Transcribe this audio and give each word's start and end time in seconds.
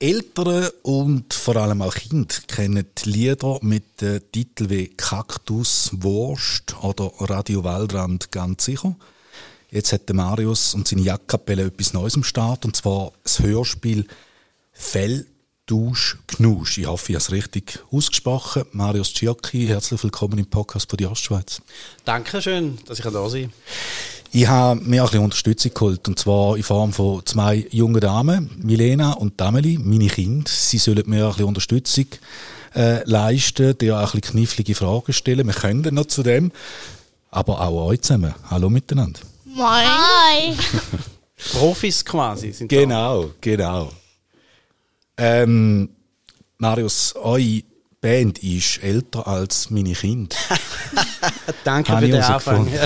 Eltern 0.00 0.70
und 0.82 1.32
vor 1.32 1.56
allem 1.56 1.82
auch 1.82 1.94
Kinder 1.94 2.34
kennen 2.48 2.84
die 2.98 3.10
Lieder 3.10 3.58
mit 3.62 4.00
den 4.00 4.20
Titeln 4.32 4.70
wie 4.70 4.88
Kaktus, 4.88 5.90
Wurst 5.92 6.74
oder 6.82 7.12
Radio 7.20 7.62
Waldrand 7.62 8.32
ganz 8.32 8.64
sicher. 8.64 8.96
Jetzt 9.70 9.92
hat 9.92 10.08
der 10.08 10.16
Marius 10.16 10.74
und 10.74 10.88
seine 10.88 11.02
Jagdkapelle 11.02 11.66
etwas 11.66 11.92
Neues 11.92 12.16
am 12.16 12.24
Start, 12.24 12.64
und 12.64 12.74
zwar 12.74 13.12
das 13.22 13.38
Hörspiel 13.38 14.08
Fell, 14.72 15.26
Dusch, 15.66 16.18
Knusch. 16.26 16.78
Ich 16.78 16.86
hoffe, 16.86 17.12
ich 17.12 17.16
habe 17.16 17.22
es 17.22 17.30
richtig 17.30 17.84
ausgesprochen. 17.92 18.64
Marius 18.72 19.14
Ciocchi, 19.14 19.68
herzlich 19.68 20.02
willkommen 20.02 20.38
im 20.38 20.46
Podcast 20.46 20.90
von 20.90 20.96
die 20.96 21.06
Ostschweiz. 21.06 21.62
Dankeschön, 22.04 22.78
dass 22.86 22.98
ich 22.98 23.04
da 23.04 23.28
sein 23.28 23.44
kann. 23.44 23.52
Ich 24.36 24.48
habe 24.48 24.80
mir 24.80 25.02
ein 25.02 25.06
bisschen 25.06 25.22
Unterstützung 25.24 25.72
geholt, 25.74 26.08
und 26.08 26.18
zwar 26.18 26.56
in 26.56 26.64
Form 26.64 26.92
von 26.92 27.24
zwei 27.24 27.68
jungen 27.70 28.00
Damen, 28.00 28.50
Milena 28.60 29.12
und 29.12 29.40
Dameli, 29.40 29.78
meine 29.80 30.08
Kinder. 30.08 30.50
Sie 30.52 30.78
sollen 30.78 31.04
mir 31.06 31.26
ein 31.26 31.28
bisschen 31.30 31.44
Unterstützung 31.44 32.06
äh, 32.74 33.08
leisten, 33.08 33.78
dir 33.78 33.96
auch 33.96 34.12
ein 34.12 34.20
bisschen 34.20 34.38
knifflige 34.40 34.74
Fragen 34.74 35.12
stellen. 35.12 35.46
Wir 35.46 35.54
können 35.54 35.94
noch 35.94 36.06
zu 36.06 36.24
dem, 36.24 36.50
aber 37.30 37.60
auch 37.60 37.86
euch 37.86 38.00
zusammen. 38.00 38.34
Hallo 38.50 38.68
miteinander. 38.68 39.20
Moin. 39.44 39.84
Hi. 39.86 40.56
Profis 41.52 42.04
quasi 42.04 42.50
sind 42.50 42.66
Genau, 42.66 43.26
da. 43.26 43.30
genau. 43.40 43.92
Ähm, 45.16 45.90
Marius, 46.58 47.14
eure 47.14 47.62
Band 48.00 48.40
ist 48.42 48.82
älter 48.82 49.28
als 49.28 49.70
meine 49.70 49.92
Kinder. 49.92 50.34
Danke 51.64 51.96
für 51.96 52.06
den 52.08 52.20
Anfang. 52.20 52.66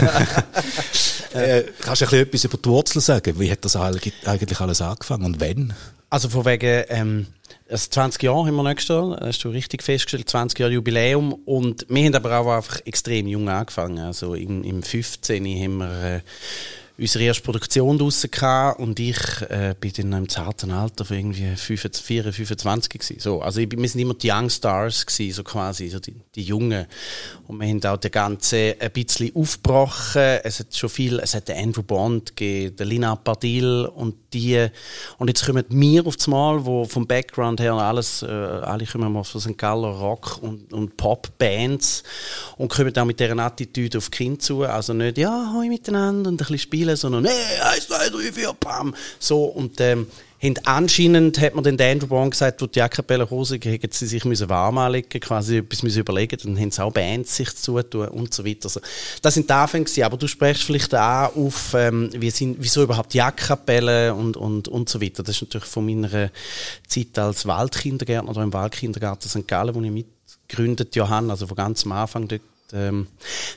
äh, 1.38 1.64
kannst 1.80 2.02
du 2.02 2.06
ein 2.06 2.10
bisschen 2.10 2.26
etwas 2.26 2.44
über 2.44 2.58
die 2.58 2.68
Wurzeln 2.68 3.00
sagen? 3.00 3.38
Wie 3.38 3.50
hat 3.50 3.64
das 3.64 3.76
eigentlich 3.76 4.60
alles 4.60 4.80
angefangen 4.80 5.24
und 5.24 5.40
wann? 5.40 5.74
Also 6.10 6.28
von 6.30 6.46
wegen, 6.46 6.84
ähm, 6.88 7.26
also 7.68 7.90
20 7.90 8.22
Jahre 8.22 8.46
haben 8.46 8.56
wir 8.56 8.62
nächstes 8.62 8.88
Jahr, 8.88 9.18
hast 9.20 9.44
du 9.44 9.50
richtig 9.50 9.82
festgestellt, 9.82 10.28
20 10.28 10.58
Jahre 10.58 10.72
Jubiläum 10.72 11.32
und 11.32 11.84
wir 11.88 12.04
haben 12.06 12.14
aber 12.14 12.38
auch 12.38 12.56
einfach 12.56 12.80
extrem 12.86 13.26
jung 13.26 13.48
angefangen. 13.48 13.98
Also 13.98 14.34
im, 14.34 14.64
im 14.64 14.82
15. 14.82 15.44
haben 15.44 15.76
wir 15.78 16.04
äh, 16.04 16.20
unsere 16.98 17.24
erste 17.24 17.42
Produktion 17.42 17.96
draussen 17.96 18.30
und 18.78 18.98
ich 18.98 19.18
äh, 19.48 19.74
bin 19.78 19.92
in 19.96 20.14
einem 20.14 20.28
zarten 20.28 20.72
Alter 20.72 21.04
von 21.04 21.16
irgendwie 21.16 21.54
25, 21.54 22.34
25 22.34 22.90
gewesen. 22.90 23.20
So, 23.20 23.40
also 23.40 23.60
ich, 23.60 23.70
wir 23.70 23.88
sind 23.88 24.00
immer 24.00 24.14
die 24.14 24.30
Young 24.30 24.50
Stars 24.50 25.06
gewesen, 25.06 25.32
so 25.32 25.44
quasi, 25.44 25.88
so 25.88 26.00
die, 26.00 26.16
die 26.34 26.42
Jungen. 26.42 26.86
Und 27.46 27.60
wir 27.60 27.68
haben 27.68 27.84
auch 27.84 27.96
das 27.96 28.10
Ganze 28.10 28.76
ein 28.80 28.90
bisschen 28.90 29.34
aufgebrochen. 29.34 30.40
Es 30.42 30.58
hat 30.58 30.74
schon 30.74 30.90
viel, 30.90 31.20
es 31.20 31.34
hat 31.34 31.48
den 31.48 31.56
Andrew 31.56 31.82
Bond 31.82 32.34
gegeben, 32.34 32.76
den 32.76 32.88
Lina 32.88 33.14
Pardil 33.14 33.88
und 33.94 34.16
die, 34.32 34.66
und 35.18 35.28
jetzt 35.28 35.46
kommen 35.46 35.64
wir 35.68 36.06
auf 36.06 36.16
das 36.16 36.26
Mal, 36.26 36.64
wo 36.64 36.84
vom 36.84 37.06
Background 37.06 37.60
her 37.60 37.74
alles, 37.74 38.22
äh, 38.22 38.26
alle 38.26 38.84
kommen 38.84 39.24
von 39.24 39.40
St. 39.40 39.56
Galler 39.56 39.88
Rock 39.88 40.38
und, 40.42 40.72
und 40.72 40.96
Pop-Bands 40.96 42.02
und 42.56 42.68
kommen 42.68 42.96
auch 42.96 43.04
mit 43.04 43.20
dieser 43.20 43.38
Attitüde 43.38 43.98
auf 43.98 44.10
Kinder 44.10 44.38
zu. 44.38 44.64
Also 44.64 44.92
nicht, 44.92 45.16
ja, 45.18 45.52
hoi 45.54 45.68
miteinander 45.68 46.28
und 46.28 46.34
ein 46.34 46.36
bisschen 46.36 46.58
spielen, 46.58 46.87
sondern, 46.96 47.24
hey, 47.24 47.60
eins, 47.62 47.86
zwei, 47.86 48.08
drei, 48.08 48.32
vier, 48.32 48.52
bam. 48.58 48.94
So, 49.18 49.44
und, 49.44 49.80
ähm, 49.80 50.06
anscheinend 50.64 51.40
hat 51.40 51.54
man 51.54 51.64
den 51.64 51.80
Andrew 51.80 52.06
Brown 52.06 52.30
gesagt, 52.30 52.62
wo 52.62 52.66
die 52.66 52.78
Jacapelle 52.78 53.28
Hose 53.28 53.58
hätten 53.60 53.90
sie 53.90 54.06
sich 54.06 54.24
müssen 54.24 54.48
warm 54.48 54.78
anlegen, 54.78 55.20
quasi 55.20 55.58
etwas 55.58 55.82
müssen 55.82 55.98
überlegen, 55.98 56.38
dann 56.42 56.58
haben 56.58 56.70
sie 56.70 56.82
auch 56.82 56.92
Bands 56.92 57.34
sich 57.34 57.54
zutun 57.56 58.08
und 58.08 58.32
so 58.32 58.44
weiter. 58.44 58.66
Also, 58.66 58.80
das 59.20 59.34
sind 59.34 59.50
die 59.50 59.54
Anfänge 59.54 59.86
aber 60.04 60.16
du 60.16 60.28
sprichst 60.28 60.62
vielleicht 60.62 60.94
auch 60.94 61.34
auf, 61.34 61.74
ähm, 61.74 62.10
wie 62.14 62.30
sind, 62.30 62.56
wieso 62.60 62.84
überhaupt 62.84 63.14
Jagdkapelle 63.14 64.14
und, 64.14 64.36
und, 64.36 64.68
und 64.68 64.88
so 64.88 65.00
weiter. 65.00 65.22
Das 65.22 65.36
ist 65.36 65.42
natürlich 65.42 65.66
von 65.66 65.86
meiner 65.86 66.30
Zeit 66.86 67.18
als 67.18 67.46
Waldkindergärtner 67.46 68.30
oder 68.30 68.42
im 68.42 68.52
Waldkindergarten 68.52 69.28
St. 69.28 69.48
Gallen, 69.48 69.74
wo 69.74 69.82
ich 69.82 69.90
mitgegründet 69.90 70.96
habe, 70.96 71.30
also 71.30 71.48
von 71.48 71.56
ganz 71.56 71.84
am 71.84 71.92
Anfang 71.92 72.28
dort 72.28 72.42
ähm, 72.72 73.06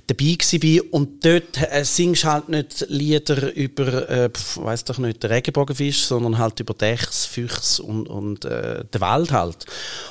dabei 0.08 0.38
war. 0.38 0.94
Und 0.94 1.26
dort 1.26 1.58
äh, 1.72 1.84
singst 1.84 2.26
halt 2.26 2.50
nicht 2.50 2.86
Lieder 2.90 3.54
über, 3.56 4.10
äh, 4.10 4.30
weiß 4.56 4.86
doch 4.86 4.98
nicht, 4.98 5.24
den 5.24 5.32
Regenbogenfisch, 5.32 6.06
sondern 6.06 6.38
halt 6.38 6.60
über 6.60 6.74
Dechs, 6.74 7.26
Füchs 7.26 7.80
und, 7.80 8.08
und 8.08 8.46
äh, 8.46 8.84
den 8.86 9.02
Wald 9.02 9.32
halt. 9.32 9.66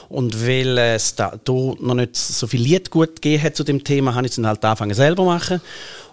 Und 0.08 0.46
weil 0.46 0.78
es 0.78 1.14
da, 1.14 1.38
da 1.44 1.52
noch 1.52 1.94
nicht 1.94 2.16
so 2.16 2.46
viel 2.46 2.62
Lied 2.62 2.90
gut 2.90 3.16
gegeben 3.16 3.42
hat 3.42 3.56
zu 3.56 3.64
dem 3.64 3.84
Thema, 3.84 4.14
habe 4.14 4.26
ich 4.26 4.32
es 4.32 4.36
dann 4.36 4.46
halt 4.46 4.64
angefangen 4.64 4.94
selber 4.94 5.24
machen. 5.24 5.60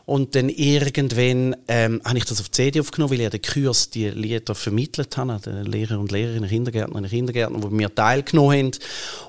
Und 0.08 0.36
dann 0.36 0.48
irgendwann 0.48 1.54
ähm, 1.68 2.02
habe 2.06 2.18
ich 2.18 2.24
das 2.24 2.40
auf 2.40 2.48
die 2.48 2.54
CD 2.54 2.80
aufgenommen, 2.80 3.12
weil 3.12 3.20
ich 3.20 3.30
den 3.30 3.42
Kurs 3.42 3.90
die 3.90 4.10
Lieder 4.10 4.56
vermittelt 4.56 5.18
habe, 5.18 5.38
den 5.42 5.66
Lehrer 5.66 6.00
und 6.00 6.14
Lehrerinnen, 6.14 6.50
Kindergärtner 6.50 6.96
und 6.96 7.10
Kindergärtner, 7.10 7.60
die 7.60 7.76
mir 7.76 7.94
teilgenommen 7.94 8.72
haben. 8.72 8.72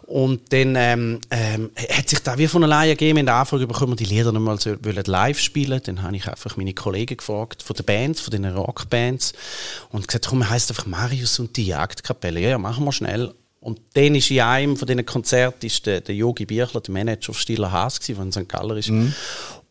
Und 0.06 0.52
dann 0.52 0.76
ähm, 0.76 1.18
ähm, 1.32 1.70
hat 1.90 2.08
sich 2.08 2.20
da 2.20 2.38
wie 2.38 2.46
von 2.46 2.62
alleine 2.62 2.92
gegeben, 2.92 3.18
in 3.18 3.26
der 3.26 3.34
Anfrage 3.34 3.66
bekommen, 3.66 3.96
die 3.96 4.04
Lieder 4.04 4.30
noch 4.30 4.40
mal 4.40 4.60
so, 4.60 4.76
live 4.80 5.40
spielen. 5.40 5.80
Dann 5.84 6.02
habe 6.02 6.14
ich 6.14 6.28
einfach 6.28 6.56
meine 6.56 6.74
Kollegen 6.74 7.16
gefragt, 7.16 7.64
von 7.64 7.74
den 7.74 7.84
Bands, 7.84 8.20
von 8.20 8.30
den 8.30 8.44
Rockbands, 8.44 9.32
und 9.90 10.06
gesagt, 10.06 10.28
komm, 10.28 10.48
heisst 10.48 10.70
einfach 10.70 10.86
Marius 10.86 11.40
und 11.40 11.56
die 11.56 11.66
Jagdkapelle. 11.66 12.38
Ja, 12.38 12.50
ja, 12.50 12.58
machen 12.58 12.84
wir 12.84 12.92
schnell. 12.92 13.34
Und 13.60 13.80
dann 13.94 14.14
ist 14.14 14.30
in 14.30 14.40
einem 14.40 14.76
von 14.76 14.86
diesen 14.86 15.04
Konzerten 15.04 15.66
ist 15.66 15.84
der, 15.84 16.00
Yogi 16.14 16.46
Birchler, 16.46 16.80
der 16.80 16.94
Manager 16.94 17.30
auf 17.30 17.38
Stiller 17.40 17.72
Haas, 17.72 17.98
der 17.98 18.18
in 18.18 18.30
St. 18.30 18.48
Galler 18.48 18.76
ist. 18.76 18.90
Mhm. 18.90 19.12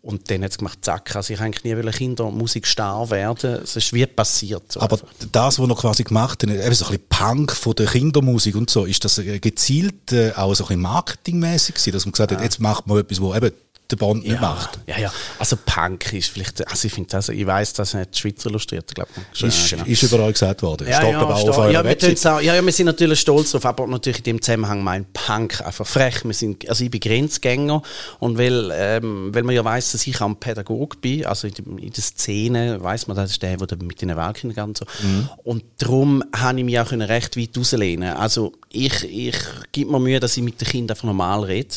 Und 0.08 0.32
dann 0.32 0.42
hat 0.42 0.52
es 0.52 0.58
gemacht, 0.58 0.80
zack, 0.84 1.18
also 1.18 1.34
ich 1.34 1.42
eigentlich 1.42 1.66
nie 1.66 1.76
will 1.76 1.92
Kindermusikstar 1.92 3.10
werden. 3.10 3.60
Es 3.62 3.76
ist 3.76 3.92
wie 3.92 4.06
passiert. 4.06 4.72
So 4.72 4.80
Aber 4.80 4.94
einfach. 4.94 5.08
das, 5.34 5.60
was 5.60 5.70
er 5.70 5.76
quasi 5.76 6.04
gemacht 6.06 6.44
hat, 6.44 6.50
eben 6.50 6.62
so 6.62 6.86
ein 6.86 6.92
bisschen 6.92 7.08
Punk 7.10 7.52
von 7.52 7.76
der 7.76 7.88
Kindermusik 7.88 8.56
und 8.56 8.70
so, 8.70 8.86
ist 8.86 9.04
das 9.04 9.22
gezielt 9.42 10.14
äh, 10.14 10.32
auch 10.32 10.54
so 10.54 10.64
ein 10.64 10.68
bisschen 10.70 10.82
marketingmäßig 10.82 11.76
gewesen, 11.76 11.92
dass 11.92 12.06
man 12.06 12.14
gesagt 12.14 12.32
ja. 12.32 12.38
hat, 12.38 12.44
jetzt 12.46 12.62
macht 12.62 12.88
man 12.88 13.00
etwas, 13.00 13.20
wo 13.20 13.36
eben 13.36 13.52
der 13.92 13.96
Bond 13.96 14.24
nicht 14.24 14.34
ja, 14.34 14.42
macht. 14.42 14.80
Ja, 14.86 14.98
ja. 15.00 15.12
Also 15.40 15.58
Punk 15.66 16.12
ist 16.14 16.30
vielleicht, 16.30 16.68
also 16.68 16.88
ich 16.88 16.94
finde 16.94 17.10
das, 17.10 17.30
ich 17.30 17.46
weiß, 17.46 17.74
dass 17.74 17.94
nicht 17.94 18.16
die 18.16 18.20
Schweizer 18.20 18.50
illustriert, 18.50 18.94
glaube 18.94 19.10
ich. 19.34 19.44
Ist, 19.44 19.70
genau. 19.70 19.86
ist 19.86 20.04
überall 20.04 20.32
gesagt 20.32 20.62
worden. 20.62 20.88
Ja, 20.88 20.98
Steht 20.98 21.12
ja, 21.12 21.22
aber 21.22 21.36
auch 21.36 21.50
auf 21.50 21.72
ja, 21.72 21.84
wir 21.84 21.96
auch, 21.96 22.42
ja, 22.42 22.56
ja, 22.56 22.66
wir 22.66 22.72
sind 22.72 22.88
natürlich 22.88 23.20
stolz 23.20 23.52
drauf, 23.52 23.66
aber 23.66 23.88
natürlich 23.88 24.20
in 24.20 24.24
dem 24.24 24.42
Zusammenhang 24.42 24.84
mein 24.84 25.06
Punk 25.14 25.62
einfach 25.66 25.88
frech. 25.88 26.26
Wir 26.26 26.34
sind, 26.34 26.68
also 26.68 26.84
ich 26.84 26.92
bin 26.92 27.00
Grenzgänger 27.00 27.82
und 28.20 28.38
weil, 28.38 28.72
ähm, 28.74 29.34
weil 29.34 29.44
man 29.44 29.56
ja 29.56 29.64
weiß, 29.64 29.94
dass 29.94 30.06
ich 30.06 30.20
auch 30.22 30.28
ein 30.28 30.36
Pädagog 30.36 31.00
bin, 31.02 31.26
also 31.26 31.48
in, 31.48 31.78
in 31.78 31.92
der 31.92 32.04
Szene 32.04 32.84
weiß 32.84 33.08
man, 33.08 33.16
das 33.16 33.32
ist 33.32 33.42
der, 33.42 33.58
der 33.58 33.78
mit 33.78 34.02
den 34.02 34.16
Weltkindern 34.16 34.70
und 34.70 34.78
so. 34.78 34.86
Mhm. 35.02 35.30
Und 35.44 35.64
darum 35.78 36.24
habe 36.36 36.60
ich 36.60 36.66
mich 36.66 36.80
auch 36.80 36.92
recht 36.92 37.38
weit 37.38 37.58
rauslehnen. 37.58 38.14
Also 38.16 38.54
ich, 38.70 39.04
ich 39.04 39.38
gebe 39.72 39.92
mir 39.92 40.00
Mühe, 40.00 40.20
dass 40.20 40.36
ich 40.38 40.44
mit 40.44 40.60
den 40.60 40.68
Kindern 40.68 40.96
einfach 40.96 41.06
normal 41.06 41.44
rede. 41.44 41.76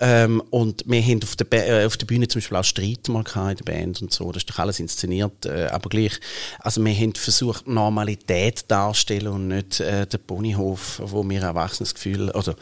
Ähm, 0.00 0.42
und 0.50 0.82
wir 0.86 1.02
haben 1.02 1.22
auf 1.22 1.36
der, 1.36 1.82
äh, 1.82 1.86
auf 1.86 1.96
der 1.96 2.06
Bühne 2.06 2.26
zum 2.26 2.40
Beispiel 2.40 2.56
auch 2.56 2.64
Streit 2.64 3.08
mal 3.08 3.22
in 3.50 3.56
der 3.56 3.64
Band 3.64 4.00
und 4.00 4.12
so. 4.12 4.32
Das 4.32 4.42
ist 4.42 4.50
doch 4.50 4.58
alles 4.58 4.80
inszeniert. 4.80 5.44
Äh, 5.44 5.66
aber 5.66 5.90
gleich, 5.90 6.18
also 6.58 6.82
wir 6.82 6.94
haben 6.94 7.14
versucht, 7.14 7.68
Normalität 7.68 8.64
darzustellen 8.68 9.28
und 9.28 9.48
nicht 9.48 9.80
äh, 9.80 10.06
den 10.06 10.20
Ponyhof, 10.20 11.02
wo 11.04 11.22
wir 11.28 11.40
ein 11.40 11.48
erwachsenes 11.48 11.94
Gefühl, 11.94 12.30
oder, 12.30 12.56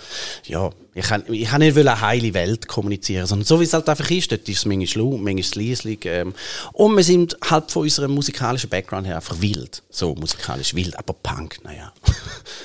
ja, 0.44 0.70
ich 0.98 1.04
kann, 1.04 1.22
ich 1.28 1.48
kann 1.48 1.60
nicht 1.60 1.78
eine 1.78 2.00
heile 2.00 2.34
Welt 2.34 2.66
kommunizieren, 2.66 3.24
sondern 3.24 3.46
so 3.46 3.60
wie 3.60 3.64
es 3.64 3.72
halt 3.72 3.88
einfach 3.88 4.10
ist. 4.10 4.32
Dort 4.32 4.48
ist 4.48 4.58
es 4.58 4.66
manchmal 4.66 4.88
schlau, 4.88 5.16
manchmal 5.16 5.64
leislich. 5.64 6.04
Ähm, 6.06 6.34
und 6.72 6.96
wir 6.96 7.04
sind 7.04 7.36
halt 7.48 7.70
von 7.70 7.82
unserem 7.82 8.10
musikalischen 8.10 8.68
Background 8.68 9.06
her 9.06 9.14
einfach 9.14 9.40
wild. 9.40 9.84
So 9.90 10.16
musikalisch 10.16 10.74
wild, 10.74 10.98
aber 10.98 11.12
Punk, 11.12 11.60
naja. 11.62 11.92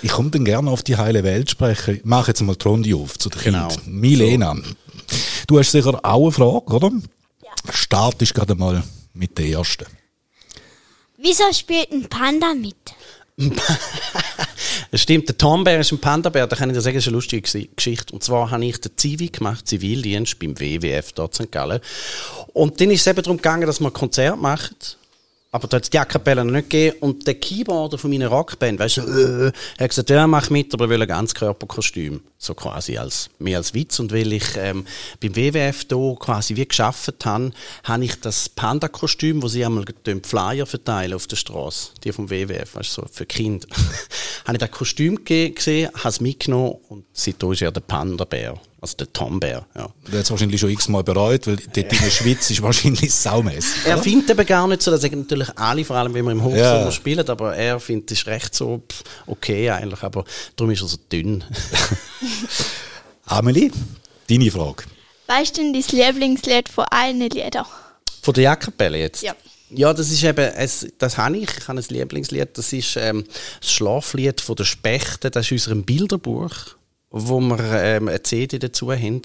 Ich 0.02 0.12
komme 0.12 0.32
dann 0.32 0.46
gerne 0.46 0.72
auf 0.72 0.82
die 0.82 0.98
heile 0.98 1.24
Welt 1.24 1.52
sprechen. 1.52 1.98
Ich 1.98 2.06
mache 2.06 2.32
jetzt 2.32 2.42
mal 2.42 2.56
die 2.56 2.68
Runde 2.68 2.96
auf 2.96 3.20
zu 3.20 3.30
den 3.30 3.40
genau. 3.40 3.68
Kindern. 3.68 4.00
Milena, 4.00 4.56
so. 4.56 5.16
du 5.46 5.60
hast 5.60 5.72
sicher 5.72 6.00
auch 6.02 6.24
eine 6.24 6.32
Frage, 6.32 6.74
oder? 6.74 6.92
Ja. 7.44 7.72
Startest 7.72 8.34
gerade 8.34 8.56
mal 8.56 8.82
mit 9.14 9.38
der 9.38 9.46
ersten. 9.46 9.86
Wieso 11.20 11.44
spielt 11.54 11.92
ein 11.92 12.10
Panda 12.10 12.56
mit? 12.56 12.76
Es 14.94 15.02
stimmt, 15.02 15.28
der 15.28 15.36
Tombär 15.36 15.80
ist 15.80 15.92
ein 15.92 15.98
Panda-Bär, 15.98 16.46
da 16.46 16.56
kann 16.56 16.70
ich 16.70 16.76
dir 16.76 16.82
sagen, 16.82 16.96
das 16.96 17.06
ist 17.06 17.08
eine 17.08 17.16
lustige 17.16 17.42
Geschichte. 17.42 18.14
Und 18.14 18.24
zwar 18.24 18.52
habe 18.52 18.64
ich 18.64 18.80
den 18.80 18.96
Zivi 18.96 19.30
gemacht, 19.30 19.68
Zivildienst 19.68 20.38
beim 20.38 20.60
WWF 20.60 21.14
dort 21.14 21.40
in 21.40 21.48
St. 21.48 21.52
Gallen. 21.52 21.80
Und 22.54 22.80
dann 22.80 22.92
ist 22.92 23.02
es 23.02 23.08
eben 23.08 23.24
darum 23.24 23.38
gegangen, 23.38 23.66
dass 23.66 23.80
man 23.80 23.90
ein 23.90 23.96
Konzert 23.96 24.40
macht. 24.40 25.00
Aber 25.54 25.68
da 25.68 25.78
hat 25.78 25.84
es 25.84 25.90
die 25.92 25.98
Jackkapelle 25.98 26.44
noch 26.44 26.52
nicht 26.52 26.72
gegeben. 26.72 26.98
Und 27.00 27.28
der 27.28 27.36
Keyboarder 27.36 28.00
von 28.00 28.10
meiner 28.10 28.28
Rockband, 28.28 28.80
weißt 28.80 28.98
du, 28.98 29.02
äh, 29.02 29.52
hat 29.80 29.90
gesagt, 29.90 30.10
ja, 30.10 30.26
mach 30.28 30.50
mit, 30.50 30.74
aber 30.74 30.86
er 30.86 30.90
will 30.90 31.02
ein 31.04 31.08
Ganzkörperkostüm. 31.08 32.22
so 32.44 32.54
quasi 32.54 32.98
als 32.98 33.30
mehr 33.40 33.58
als 33.58 33.74
Witz 33.74 34.00
und 34.00 34.12
weil 34.12 34.34
ich 34.34 34.58
ähm, 34.58 34.86
beim 35.22 35.36
WWF 35.36 35.86
da 35.86 36.16
quasi 36.20 36.56
wie 36.56 36.68
geschafft 36.68 37.26
habe, 37.26 37.52
habe 37.84 38.04
ich 38.04 38.20
das 38.20 38.50
Panda-Kostüm, 38.50 39.42
wo 39.42 39.48
sie 39.48 39.64
einmal 39.64 39.86
den 39.86 40.24
Flyer 40.24 40.66
verteilen 40.66 41.14
auf 41.14 41.28
der 41.28 41.38
Straße, 41.38 41.92
die 42.04 42.12
vom 42.12 42.30
WWF, 42.30 42.76
weißt 42.76 42.98
du, 42.98 43.02
so 43.02 43.08
für 43.12 43.26
Kinder, 43.26 43.68
habe 44.46 44.54
ich 44.54 44.60
das 44.60 44.72
Kostüm 44.72 45.24
gesehen, 45.24 45.90
habe 45.96 46.10
es 46.10 46.20
mitgenommen 46.20 46.76
und 46.90 47.06
seitdem 47.14 47.54
ist 47.54 47.62
er 47.62 47.72
der 47.72 47.82
Panda-Bär. 47.82 48.60
Also 48.84 48.98
der 48.98 49.14
Tom 49.14 49.40
Bär, 49.40 49.66
ja. 49.78 49.90
Du 50.12 50.18
hast 50.18 50.30
wahrscheinlich 50.30 50.60
schon 50.60 50.70
x-mal 50.70 51.06
bereut, 51.06 51.48
weil 51.48 51.56
dort 51.56 51.78
in 51.78 51.88
der 51.88 52.12
Schweiz 52.12 52.50
ist 52.50 52.62
wahrscheinlich 52.62 53.14
saumässig. 53.14 53.86
Er 53.86 53.98
findet 53.98 54.32
eben 54.32 54.46
gar 54.46 54.68
nicht 54.68 54.82
so, 54.82 54.92
dass 54.92 55.00
sagen 55.00 55.22
natürlich 55.22 55.58
alle, 55.58 55.86
vor 55.86 55.96
allem 55.96 56.14
wenn 56.14 56.26
wir 56.26 56.34
im 56.34 56.44
Hochsommer 56.44 56.60
ja. 56.60 56.92
spielen, 56.92 57.26
aber 57.30 57.56
er 57.56 57.80
findet 57.80 58.12
es 58.12 58.28
recht 58.28 58.54
so 58.54 58.84
okay 59.26 59.70
eigentlich, 59.70 60.04
aber 60.04 60.26
darum 60.58 60.72
ist 60.72 60.82
er 60.82 60.90
so 60.90 60.98
dünn. 61.10 61.46
Amelie, 63.26 63.72
deine 64.30 64.52
Frage. 64.52 64.84
Weißt 65.28 65.58
du 65.58 65.62
denn 65.62 65.72
dein 65.72 65.98
Lieblingslied 65.98 66.68
von 66.68 66.84
allen 66.92 67.22
Liedern? 67.22 67.66
Von 68.22 68.34
der 68.34 68.44
Jackerbälle 68.44 68.98
jetzt? 68.98 69.24
Ja. 69.24 69.34
Ja, 69.70 69.94
das 69.94 70.12
ist 70.12 70.24
eben, 70.26 70.54
es, 70.56 70.88
das 70.98 71.18
habe 71.18 71.38
ich, 71.38 71.50
ich 71.58 71.68
habe 71.70 71.80
ein 71.80 71.86
Lieblingslied, 71.88 72.50
das 72.58 72.74
ist 72.74 72.98
ähm, 72.98 73.24
das 73.62 73.72
Schlaflied 73.72 74.42
von 74.42 74.58
der 74.58 74.66
Spechte, 74.66 75.32
das 75.32 75.46
ist 75.46 75.52
in 75.52 75.56
unserem 75.56 75.84
Bilderbuch 75.84 76.76
wo 77.14 77.40
wir 77.40 77.60
ähm, 77.60 78.08
eine 78.08 78.24
CD 78.24 78.60
dazu 78.60 78.92
haben. 78.92 79.22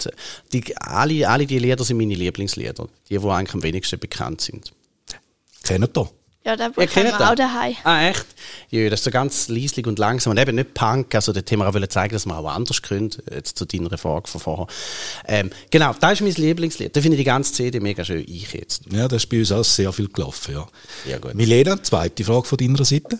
Die, 0.53 0.77
alle, 0.77 1.27
alle 1.27 1.45
die 1.45 1.59
Lieder 1.59 1.83
sind 1.83 1.97
meine 1.97 2.13
Lieblingslieder. 2.13 2.87
Die, 3.09 3.17
die 3.17 3.27
eigentlich 3.27 3.53
am 3.55 3.63
wenigsten 3.63 3.99
bekannt 3.99 4.41
sind. 4.41 4.71
Kennt 5.63 5.97
ihr? 5.97 6.09
Ja, 6.45 6.55
da 6.55 6.67
ja, 6.67 6.75
wir 6.77 7.31
auch 7.31 7.35
daheim. 7.35 7.75
Ah, 7.83 8.07
echt? 8.07 8.25
Ja, 8.69 8.89
das 8.89 9.01
ist 9.01 9.03
so 9.03 9.11
ganz 9.11 9.49
leislich 9.49 9.85
und 9.85 9.99
langsam 9.99 10.31
und 10.31 10.37
eben 10.37 10.55
nicht 10.55 10.73
Punk. 10.73 11.13
Also, 11.13 11.33
da 11.33 11.41
haben 11.41 11.59
wir 11.59 11.67
auch 11.67 11.87
zeigen, 11.87 12.13
dass 12.13 12.25
man 12.25 12.37
auch 12.37 12.49
anders 12.49 12.81
könnte. 12.81 13.21
Jetzt 13.29 13.57
zu 13.57 13.65
deiner 13.65 13.97
Frage 13.97 14.29
von 14.29 14.39
vorher. 14.39 14.67
Ähm, 15.27 15.49
genau, 15.69 15.93
das 15.99 16.13
ist 16.13 16.21
mein 16.21 16.31
Lieblingslied. 16.31 16.95
Da 16.95 17.01
finde 17.01 17.17
ich 17.17 17.21
die 17.21 17.25
ganze 17.25 17.53
CD 17.53 17.79
mega 17.79 18.05
schön. 18.05 18.23
Ich 18.25 18.53
jetzt. 18.53 18.83
Ja, 18.91 19.07
das 19.07 19.23
ist 19.23 19.29
bei 19.29 19.39
uns 19.39 19.51
auch 19.51 19.63
sehr 19.63 19.91
viel 19.91 20.07
gelaufen, 20.07 20.53
ja. 20.53 20.67
Ja, 21.09 21.17
gut. 21.17 21.33
Milena, 21.35 21.81
zweite 21.83 22.23
Frage 22.23 22.45
von 22.45 22.57
deiner 22.57 22.85
Seite. 22.85 23.19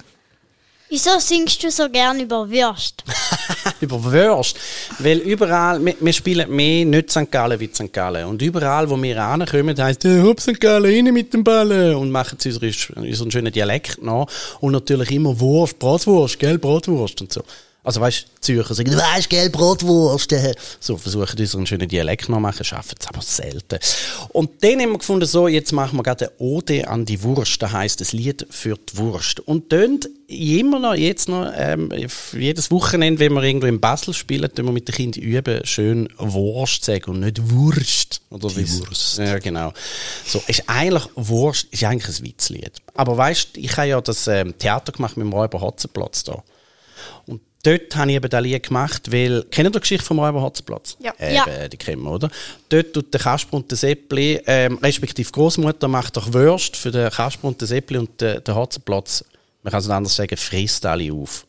Wieso 0.91 1.19
singst 1.19 1.63
du 1.63 1.69
so 1.69 1.87
gern 1.87 2.19
über 2.19 2.49
Würst? 2.49 3.03
über 3.79 4.03
Würst? 4.03 4.57
Weil 4.97 5.19
überall, 5.19 5.85
wir, 5.85 5.93
wir, 5.99 6.13
spielen 6.13 6.49
mehr 6.49 6.83
nicht 6.83 7.11
St. 7.11 7.31
Gallen 7.31 7.59
wie 7.59 7.69
St. 7.71 7.93
Gallen. 7.93 8.25
Und 8.25 8.41
überall, 8.41 8.89
wo 8.89 8.99
wir 8.99 9.21
ankommen, 9.21 9.79
heisst, 9.79 10.03
äh, 10.05 10.19
hopp 10.23 10.41
St. 10.41 10.59
Gallen, 10.59 10.85
rein 10.85 11.13
mit 11.13 11.31
dem 11.31 11.43
Ballen. 11.43 11.95
Und 11.95 12.09
machen 12.09 12.39
sie 12.39 12.49
unseren, 12.49 13.03
unseren 13.03 13.29
schönen 13.29 13.53
Dialekt 13.53 14.01
nach. 14.01 14.25
Und 14.61 14.71
natürlich 14.71 15.11
immer 15.11 15.39
Wurst, 15.39 15.77
Bratwurst, 15.77 16.39
gell, 16.39 16.57
Bratwurst 16.57 17.21
und 17.21 17.31
so. 17.31 17.43
Also 17.89 18.01
weißt 18.01 18.21
du, 18.21 18.41
Zürcher 18.41 18.75
sagen, 18.75 18.91
du 18.91 18.97
weißt, 18.97 19.31
gell, 19.31 19.49
Brotwurst. 19.49 20.31
So 20.79 20.95
versuchen 20.95 21.39
unseren 21.39 21.65
schönen 21.65 21.89
Dialekt 21.89 22.29
noch 22.29 22.39
machen, 22.39 22.63
schaffen 22.63 22.95
es 22.99 23.07
aber 23.07 23.23
selten. 23.23 23.79
Und 24.27 24.63
dann 24.63 24.79
haben 24.79 24.91
wir 24.91 24.99
gefunden, 24.99 25.25
so, 25.25 25.47
jetzt 25.47 25.71
machen 25.71 25.97
wir 25.97 26.03
gerade 26.03 26.27
eine 26.27 26.37
Ode 26.37 26.87
an 26.87 27.05
die 27.05 27.23
Wurst. 27.23 27.59
Das 27.63 27.71
heisst, 27.71 27.99
ein 27.99 28.15
Lied 28.15 28.45
für 28.51 28.75
die 28.75 28.97
Wurst. 28.97 29.39
Und 29.39 29.71
tönt 29.71 30.07
immer 30.27 30.77
noch, 30.77 30.93
jetzt 30.93 31.29
noch, 31.29 31.51
ähm, 31.55 31.91
jedes 32.33 32.69
Wochenende, 32.69 33.21
wenn 33.21 33.33
wir 33.33 33.41
irgendwo 33.41 33.65
in 33.65 33.79
Basel 33.79 34.13
spielen, 34.13 34.53
tun 34.53 34.67
wir 34.67 34.71
mit 34.71 34.87
den 34.87 34.93
Kindern 34.93 35.23
üben, 35.23 35.65
schön 35.65 36.09
Wurst 36.19 36.85
sagen 36.85 37.09
und 37.09 37.21
nicht 37.21 37.49
Wurst. 37.49 38.21
Oder 38.29 38.49
die 38.49 38.71
Wurst. 38.71 39.17
Ja, 39.17 39.39
genau. 39.39 39.73
So, 40.27 40.39
ist 40.45 40.61
eigentlich, 40.67 41.05
Wurst 41.15 41.65
ist 41.71 41.83
eigentlich 41.83 42.19
ein 42.19 42.23
Witzlied. 42.23 42.73
Aber 42.93 43.17
weißt, 43.17 43.57
ich 43.57 43.75
habe 43.77 43.87
ja 43.87 43.99
das 43.99 44.27
ähm, 44.27 44.55
Theater 44.59 44.91
gemacht 44.91 45.17
mit 45.17 45.25
dem 45.25 45.33
Räuber 45.33 45.59
Hotzenplatz 45.59 46.23
da. 46.23 46.43
Und 47.25 47.41
dort 47.63 47.95
habe 47.95 48.11
ich 48.11 48.17
eben 48.17 48.29
das 48.29 48.41
Lied 48.41 48.63
gemacht, 48.63 49.11
weil, 49.11 49.43
kennt 49.51 49.67
ihr 49.67 49.71
die 49.71 49.79
Geschichte 49.79 50.05
vom 50.05 50.19
Räuber 50.19 50.41
Hotzenplatz? 50.41 50.97
Ja. 50.99 51.13
Eben, 51.19 51.33
ja. 51.33 51.67
die 51.67 51.77
kennen 51.77 52.03
wir, 52.03 52.11
oder? 52.11 52.29
Dort 52.69 52.93
tut 52.93 53.13
der 53.13 53.21
Kasper 53.21 53.57
und 53.57 53.69
der 53.69 53.77
Seppli, 53.77 54.41
ähm, 54.45 54.77
respektive 54.77 55.31
Großmutter 55.31 55.87
macht 55.87 56.17
doch 56.17 56.33
Würst 56.33 56.75
für 56.75 56.91
den 56.91 57.09
Kasper 57.09 57.47
und 57.47 57.59
den 57.59 57.67
Seppli 57.67 57.97
und 57.97 58.19
den, 58.21 58.43
den 58.43 58.55
Hotzenplatz, 58.55 59.25
man 59.63 59.71
kann 59.71 59.81
es 59.81 59.89
anders 59.89 60.15
sagen, 60.15 60.37
frisst 60.37 60.85
alle 60.85 61.11
auf. 61.13 61.45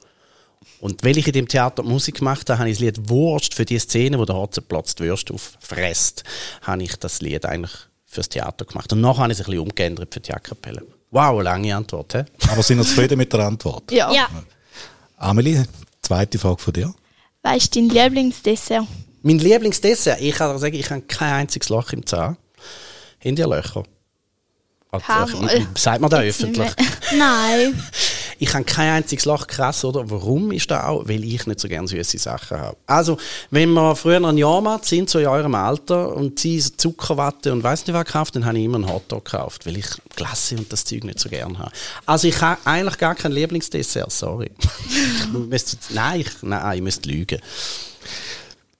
Und 0.80 1.04
weil 1.04 1.18
ich 1.18 1.26
in 1.26 1.32
dem 1.32 1.46
Theater 1.46 1.82
Musik 1.82 2.16
gemacht 2.16 2.48
habe, 2.48 2.58
habe 2.58 2.70
ich 2.70 2.76
das 2.76 2.80
Lied 2.80 3.08
Wurst 3.08 3.54
für 3.54 3.64
die 3.64 3.78
Szene, 3.78 4.18
wo 4.18 4.24
der 4.24 4.36
Hotzenplatz 4.36 4.94
die 4.94 5.04
Würste 5.04 5.34
auffresst, 5.34 6.24
habe 6.62 6.82
ich 6.82 6.96
das 6.96 7.20
Lied 7.20 7.44
eigentlich 7.44 7.72
fürs 8.06 8.28
Theater 8.28 8.64
gemacht. 8.64 8.92
Und 8.92 9.00
nachher 9.00 9.22
habe 9.22 9.32
ich 9.32 9.38
es 9.38 9.44
ein 9.44 9.50
bisschen 9.50 9.62
umgeändert 9.62 10.12
für 10.12 10.20
die 10.20 10.30
Jackkapelle. 10.30 10.82
Wow, 11.10 11.34
eine 11.34 11.42
lange 11.42 11.76
Antwort, 11.76 12.14
hä? 12.14 12.24
Aber 12.50 12.62
sind 12.62 12.78
wir 12.78 12.84
zufrieden 12.84 13.18
mit 13.18 13.32
der 13.32 13.40
Antwort? 13.40 13.90
Ja. 13.90 14.12
ja. 14.12 14.28
Amelie, 15.16 15.64
Zweite 16.10 16.40
Frage 16.40 16.60
von 16.60 16.72
dir. 16.72 16.92
Was 17.44 17.58
ist 17.58 17.76
dein 17.76 17.88
Lieblingsdessert? 17.88 18.84
Mein 19.22 19.38
Lieblingsdessert? 19.38 20.20
Ich 20.20 20.34
kann 20.34 20.58
sagen, 20.58 20.74
ich 20.74 20.90
habe 20.90 21.02
kein 21.02 21.34
einziges 21.34 21.68
Loch 21.68 21.92
im 21.92 22.04
Zahn. 22.04 22.36
Haben 23.24 23.36
die 23.36 23.42
Löcher? 23.42 23.84
Also, 24.90 25.36
sagt 25.76 26.00
man 26.00 26.10
das 26.10 26.20
öffentlich? 26.22 26.68
Nein. 27.16 27.80
Ich 28.42 28.54
habe 28.54 28.64
kein 28.64 28.90
einziges 28.90 29.26
Loch 29.26 29.46
krass, 29.46 29.84
oder? 29.84 30.08
Warum 30.10 30.50
ist 30.50 30.70
das 30.70 30.82
auch? 30.84 31.06
Weil 31.06 31.22
ich 31.24 31.46
nicht 31.46 31.60
so 31.60 31.68
gerne 31.68 31.86
süße 31.86 32.16
Sachen 32.16 32.56
habe. 32.56 32.76
Also, 32.86 33.18
wenn 33.50 33.70
wir 33.74 33.94
früher 33.94 34.24
ein 34.24 34.38
Jahrmarkt 34.38 34.86
sind, 34.86 35.10
so 35.10 35.18
in 35.18 35.26
eurem 35.26 35.54
Alter, 35.54 36.16
und 36.16 36.38
sie 36.38 36.58
Zuckerwatte 36.58 37.52
und 37.52 37.62
weiss 37.62 37.86
nicht 37.86 37.94
was 37.94 38.06
gekauft, 38.06 38.34
dann 38.36 38.46
habe 38.46 38.58
ich 38.58 38.64
immer 38.64 38.76
einen 38.76 38.88
Hotdog 38.88 39.26
gekauft, 39.26 39.66
weil 39.66 39.76
ich 39.76 39.88
Glasse 40.16 40.56
und 40.56 40.72
das 40.72 40.86
Zeug 40.86 41.04
nicht 41.04 41.20
so 41.20 41.28
gerne 41.28 41.58
habe. 41.58 41.70
Also, 42.06 42.28
ich 42.28 42.40
habe 42.40 42.58
eigentlich 42.64 42.96
gar 42.96 43.14
kein 43.14 43.32
Lieblingsdessert, 43.32 44.10
sorry. 44.10 44.50
nein, 45.90 46.20
ich, 46.20 46.30
nein, 46.40 46.76
ich 46.76 46.82
müsste 46.82 47.10
lügen. 47.10 47.40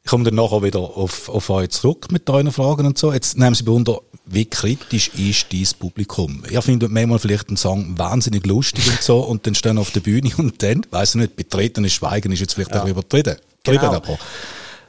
Ich 0.03 0.11
komme 0.11 0.25
dann 0.25 0.37
nachher 0.37 0.63
wieder 0.63 0.81
auf, 0.81 1.29
auf 1.29 1.51
euch 1.51 1.69
zurück 1.69 2.11
mit 2.11 2.29
euren 2.31 2.51
Fragen 2.51 2.87
und 2.87 2.97
so. 2.97 3.13
Jetzt 3.13 3.37
nehmen 3.37 3.55
Sie 3.55 3.63
bewundern, 3.63 3.99
wie 4.31 4.45
kritisch 4.45 5.09
ist 5.09 5.51
dieses 5.51 5.75
Publikum? 5.75 6.43
Ihr 6.51 6.63
findet 6.63 6.91
manchmal 6.91 7.19
vielleicht 7.19 7.49
einen 7.49 7.57
Song 7.57 7.99
wahnsinnig 7.99 8.47
lustig 8.47 8.87
und 8.89 9.03
so 9.03 9.21
und 9.21 9.47
dann 9.47 9.55
stehen 9.55 9.77
auf 9.77 9.91
der 9.91 10.01
Bühne 10.01 10.31
und 10.39 10.63
dann, 10.63 10.87
weiß 10.91 11.11
ich 11.11 11.21
nicht, 11.21 11.37
betretenes 11.37 11.93
Schweigen 11.93 12.33
ist 12.33 12.41
jetzt 12.41 12.55
vielleicht 12.55 12.75
ja. 12.75 12.83
auch 12.83 12.89
übertrieben. 12.89 13.37
Genau. 13.65 13.95
Aber 13.95 14.19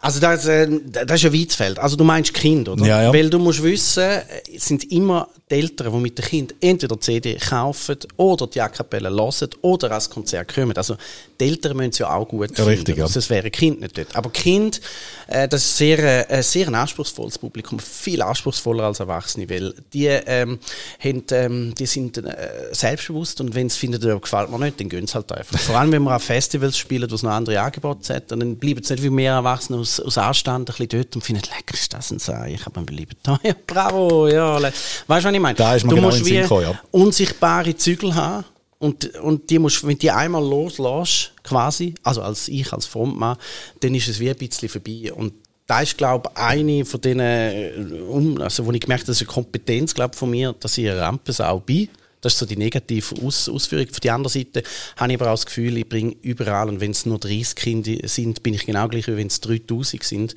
also 0.03 0.19
das, 0.19 0.47
äh, 0.47 0.67
das 0.91 1.23
ist 1.23 1.25
ein 1.25 1.33
Weizfeld. 1.33 1.77
Also 1.77 1.95
du 1.95 2.03
meinst 2.03 2.33
Kind, 2.33 2.67
oder? 2.67 2.83
Ja, 2.85 3.03
ja. 3.03 3.13
Weil 3.13 3.29
du 3.29 3.37
musst 3.37 3.61
wissen, 3.61 4.21
es 4.53 4.65
sind 4.65 4.91
immer 4.91 5.27
die 5.49 5.55
Eltern, 5.55 5.93
die 5.93 5.99
mit 5.99 6.17
dem 6.17 6.25
Kind 6.25 6.55
entweder 6.59 6.95
die 6.95 7.01
CD 7.01 7.35
kaufen 7.35 7.97
oder 8.17 8.47
die 8.47 8.57
Jackkapelle 8.57 9.11
hören 9.11 9.49
oder 9.61 9.91
als 9.91 10.09
Konzert 10.09 10.53
kommen. 10.55 10.75
Also 10.75 10.95
die 11.41 11.47
Eltern 11.47 11.77
müssen 11.77 11.89
es 11.89 11.97
ja 11.97 12.13
auch 12.13 12.27
gut 12.27 12.57
ja, 12.57 12.63
Richtig, 12.63 12.97
ja. 12.97 13.03
Also 13.03 13.29
wäre 13.29 13.49
Kind 13.49 13.81
nicht 13.81 13.97
dort. 13.97 14.15
Aber 14.15 14.29
Kind, 14.29 14.79
äh, 15.27 15.47
das 15.47 15.63
ist 15.63 15.77
sehr, 15.77 15.99
äh, 15.99 16.35
ein 16.35 16.43
sehr 16.43 16.67
anspruchsvolles 16.71 17.37
Publikum, 17.37 17.79
viel 17.79 18.21
anspruchsvoller 18.21 18.83
als 18.83 18.99
Erwachsene, 18.99 19.49
weil 19.49 19.73
die, 19.93 20.05
ähm, 20.05 20.59
haben, 21.03 21.23
ähm, 21.31 21.75
die 21.75 21.85
sind 21.85 22.17
äh, 22.17 22.69
selbstbewusst 22.71 23.41
und 23.41 23.55
wenn 23.55 23.67
es 23.67 23.75
finden, 23.75 23.99
das 23.99 24.21
gefällt 24.21 24.51
mir 24.51 24.59
nicht, 24.59 24.79
dann 24.79 24.89
gehen 24.89 25.07
sie 25.07 25.13
halt 25.13 25.31
einfach. 25.31 25.59
Vor 25.59 25.75
allem, 25.75 25.91
wenn 25.91 26.03
man 26.03 26.13
auf 26.13 26.23
Festivals 26.23 26.77
spielt, 26.77 27.09
wo 27.11 27.15
es 27.15 27.23
noch 27.23 27.31
andere 27.31 27.59
Angebote 27.59 28.13
hat, 28.13 28.31
dann 28.31 28.55
bleiben 28.57 28.81
es 28.83 28.89
nicht 28.89 29.03
wie 29.03 29.09
mehr 29.09 29.33
Erwachsene 29.33 29.79
aus, 29.79 29.99
aus 29.99 30.17
Anstand 30.17 30.69
ein 30.69 30.73
bisschen 30.73 30.89
dort 30.89 31.15
und 31.15 31.21
finden, 31.23 31.41
lecker 31.43 31.73
ist 31.73 31.93
das 31.93 32.11
und 32.11 32.21
so. 32.21 32.33
Ich 32.47 32.65
habe 32.65 32.79
mir 32.81 32.85
lieber 32.91 33.13
da. 33.23 33.39
Ja, 33.51 33.55
bravo, 33.65 34.27
ja. 34.27 34.61
Weißt 34.61 34.73
du, 35.07 35.07
was 35.07 35.25
ich 35.25 35.39
meine? 35.39 35.55
Da 35.55 35.75
ist 35.75 35.83
man 35.83 35.89
du 35.89 35.95
genau 35.95 36.07
musst 36.09 36.25
wie 36.25 36.43
Sinn 36.43 36.61
ja. 36.61 36.79
unsichtbare 36.91 37.75
Zügel 37.75 38.13
haben. 38.13 38.45
Und, 38.81 39.13
und 39.17 39.47
die 39.51 39.59
musst, 39.59 39.85
wenn 39.85 39.99
die 39.99 40.09
einmal 40.09 40.43
loslässt, 40.43 41.33
quasi, 41.51 41.93
also 42.03 42.21
als 42.21 42.47
ich, 42.47 42.71
als 42.71 42.85
Frontmann, 42.85 43.37
dann 43.81 43.93
ist 43.93 44.07
es 44.07 44.19
wie 44.19 44.29
ein 44.29 44.37
bisschen 44.37 44.69
vorbei. 44.69 45.11
Und 45.13 45.33
da 45.67 45.81
ist, 45.81 45.97
glaube 45.97 46.29
ich, 46.33 46.41
eine 46.41 46.85
von 46.85 47.01
denen, 47.01 48.41
also 48.41 48.65
wo 48.65 48.71
ich 48.71 48.79
gemerkt 48.79 49.03
habe, 49.03 49.07
das 49.07 49.21
ist 49.21 49.27
eine 49.27 49.33
Kompetenz, 49.33 49.93
glaube 49.93 50.15
von 50.15 50.29
mir, 50.29 50.55
dass 50.59 50.77
ich 50.77 50.89
eine 50.89 51.01
Rampensau 51.01 51.59
bin. 51.59 51.89
Das 52.21 52.33
ist 52.33 52.39
so 52.39 52.45
die 52.45 52.55
negative 52.55 53.15
Aus 53.25 53.49
Ausführung. 53.49 53.87
Auf 53.89 53.99
der 53.99 54.13
anderen 54.13 54.31
Seite 54.31 54.63
habe 54.95 55.11
ich 55.11 55.19
aber 55.19 55.31
auch 55.31 55.35
das 55.35 55.45
Gefühl, 55.45 55.75
ich 55.77 55.89
bringe 55.89 56.15
überall, 56.21 56.69
und 56.69 56.79
wenn 56.79 56.91
es 56.91 57.05
nur 57.05 57.19
30 57.19 57.55
Kinder 57.55 58.07
sind, 58.07 58.43
bin 58.43 58.53
ich 58.53 58.65
genau 58.65 58.87
gleich, 58.87 59.07
wie 59.07 59.17
wenn 59.17 59.27
es 59.27 59.41
3000 59.41 60.03
sind, 60.03 60.35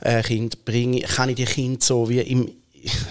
äh, 0.00 0.22
Kinder, 0.22 0.56
bringe, 0.64 1.00
kann 1.00 1.28
ich 1.28 1.36
die 1.36 1.44
Kinder 1.44 1.80
so 1.82 2.08
wie 2.08 2.20
im, 2.20 2.50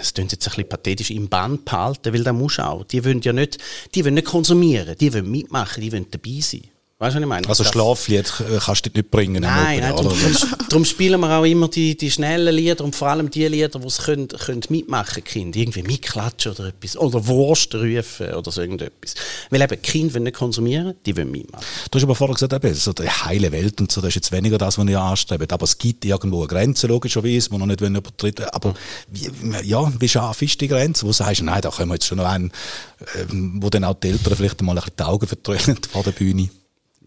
es 0.01 0.13
klingt 0.13 0.31
jetzt 0.31 0.47
ein 0.47 0.51
bisschen 0.51 0.69
pathetisch, 0.69 1.11
im 1.11 1.27
Band 1.27 1.65
behalten, 1.65 2.13
weil 2.13 2.23
da 2.23 2.31
muss 2.31 2.59
auch. 2.59 2.85
Die 2.85 3.03
wollen 3.03 3.21
ja 3.21 3.33
nicht, 3.33 3.57
die 3.93 4.03
wollen 4.03 4.13
nicht 4.13 4.27
konsumieren, 4.27 4.95
die 4.97 5.13
wollen 5.13 5.29
mitmachen, 5.29 5.81
die 5.81 5.91
wollen 5.91 6.07
dabei 6.09 6.39
sein. 6.39 6.61
Weißt 7.05 7.13
du, 7.13 7.19
was 7.19 7.23
ich 7.23 7.29
meine? 7.29 7.47
Also 7.47 7.63
Schlaflied 7.63 8.33
kannst 8.65 8.87
du 8.87 8.89
nicht 8.89 9.11
bringen. 9.11 9.43
Nein, 9.43 9.81
nein 9.81 9.95
darum, 9.95 10.17
darum, 10.69 10.85
spielen 10.85 11.21
wir 11.21 11.37
auch 11.37 11.43
immer 11.43 11.67
die, 11.67 11.95
die 11.95 12.09
schnellen 12.09 12.55
Lieder 12.55 12.83
und 12.83 12.95
vor 12.95 13.09
allem 13.09 13.29
die 13.29 13.47
Lieder, 13.47 13.77
die 13.77 13.85
es 13.85 13.99
können, 13.99 14.27
können 14.27 14.63
mitmachen 14.69 15.23
können. 15.23 15.53
Irgendwie 15.53 15.83
mitklatschen 15.83 16.53
oder 16.53 16.69
etwas. 16.69 16.97
Oder 16.97 17.27
Wurst 17.27 17.75
rufen 17.75 18.33
oder 18.33 18.51
so 18.51 18.59
irgendetwas. 18.59 19.13
Weil 19.51 19.61
eben, 19.61 19.79
Kinder 19.83 20.15
wollen 20.15 20.23
nicht 20.23 20.35
konsumieren, 20.35 20.95
die 21.05 21.15
wollen 21.15 21.29
mitmachen. 21.29 21.63
Du 21.91 21.99
hast 21.99 22.03
aber 22.03 22.15
vorher 22.15 22.33
gesagt, 22.33 22.53
eben, 22.53 22.73
so 22.73 22.91
die 22.91 23.07
heile 23.07 23.51
Welt 23.51 23.79
und 23.79 23.91
so, 23.91 24.01
das 24.01 24.07
ist 24.07 24.15
jetzt 24.15 24.31
weniger 24.31 24.57
das, 24.57 24.79
was 24.79 24.87
ihr 24.87 24.99
anstrebt. 24.99 25.53
Aber 25.53 25.63
es 25.65 25.77
gibt 25.77 26.05
irgendwo 26.05 26.39
eine 26.39 26.47
Grenze, 26.47 26.87
logischerweise, 26.87 27.51
die 27.51 27.57
noch 27.59 27.67
nicht 27.67 27.81
übertreten 27.81 28.47
Aber 28.51 28.73
wie, 29.11 29.29
ja, 29.63 29.93
wie 29.99 30.09
scharf 30.09 30.41
ist 30.41 30.59
die 30.59 30.67
Grenze? 30.67 31.05
Wo 31.05 31.11
sagst 31.11 31.41
du, 31.41 31.45
nein, 31.45 31.61
da 31.61 31.69
können 31.69 31.89
wir 31.89 31.95
jetzt 31.95 32.07
schon 32.07 32.17
noch 32.17 32.25
einen, 32.25 32.49
äh, 32.99 33.25
wo 33.29 33.69
dann 33.69 33.83
auch 33.83 33.93
die 33.93 34.07
Eltern 34.07 34.35
vielleicht 34.35 34.59
mal 34.63 34.71
ein 34.71 34.77
bisschen 34.77 34.95
die 34.97 35.03
Augen 35.03 35.27
vertrönen 35.27 35.77
vor 35.91 36.01
der 36.01 36.11
Bühne? 36.11 36.49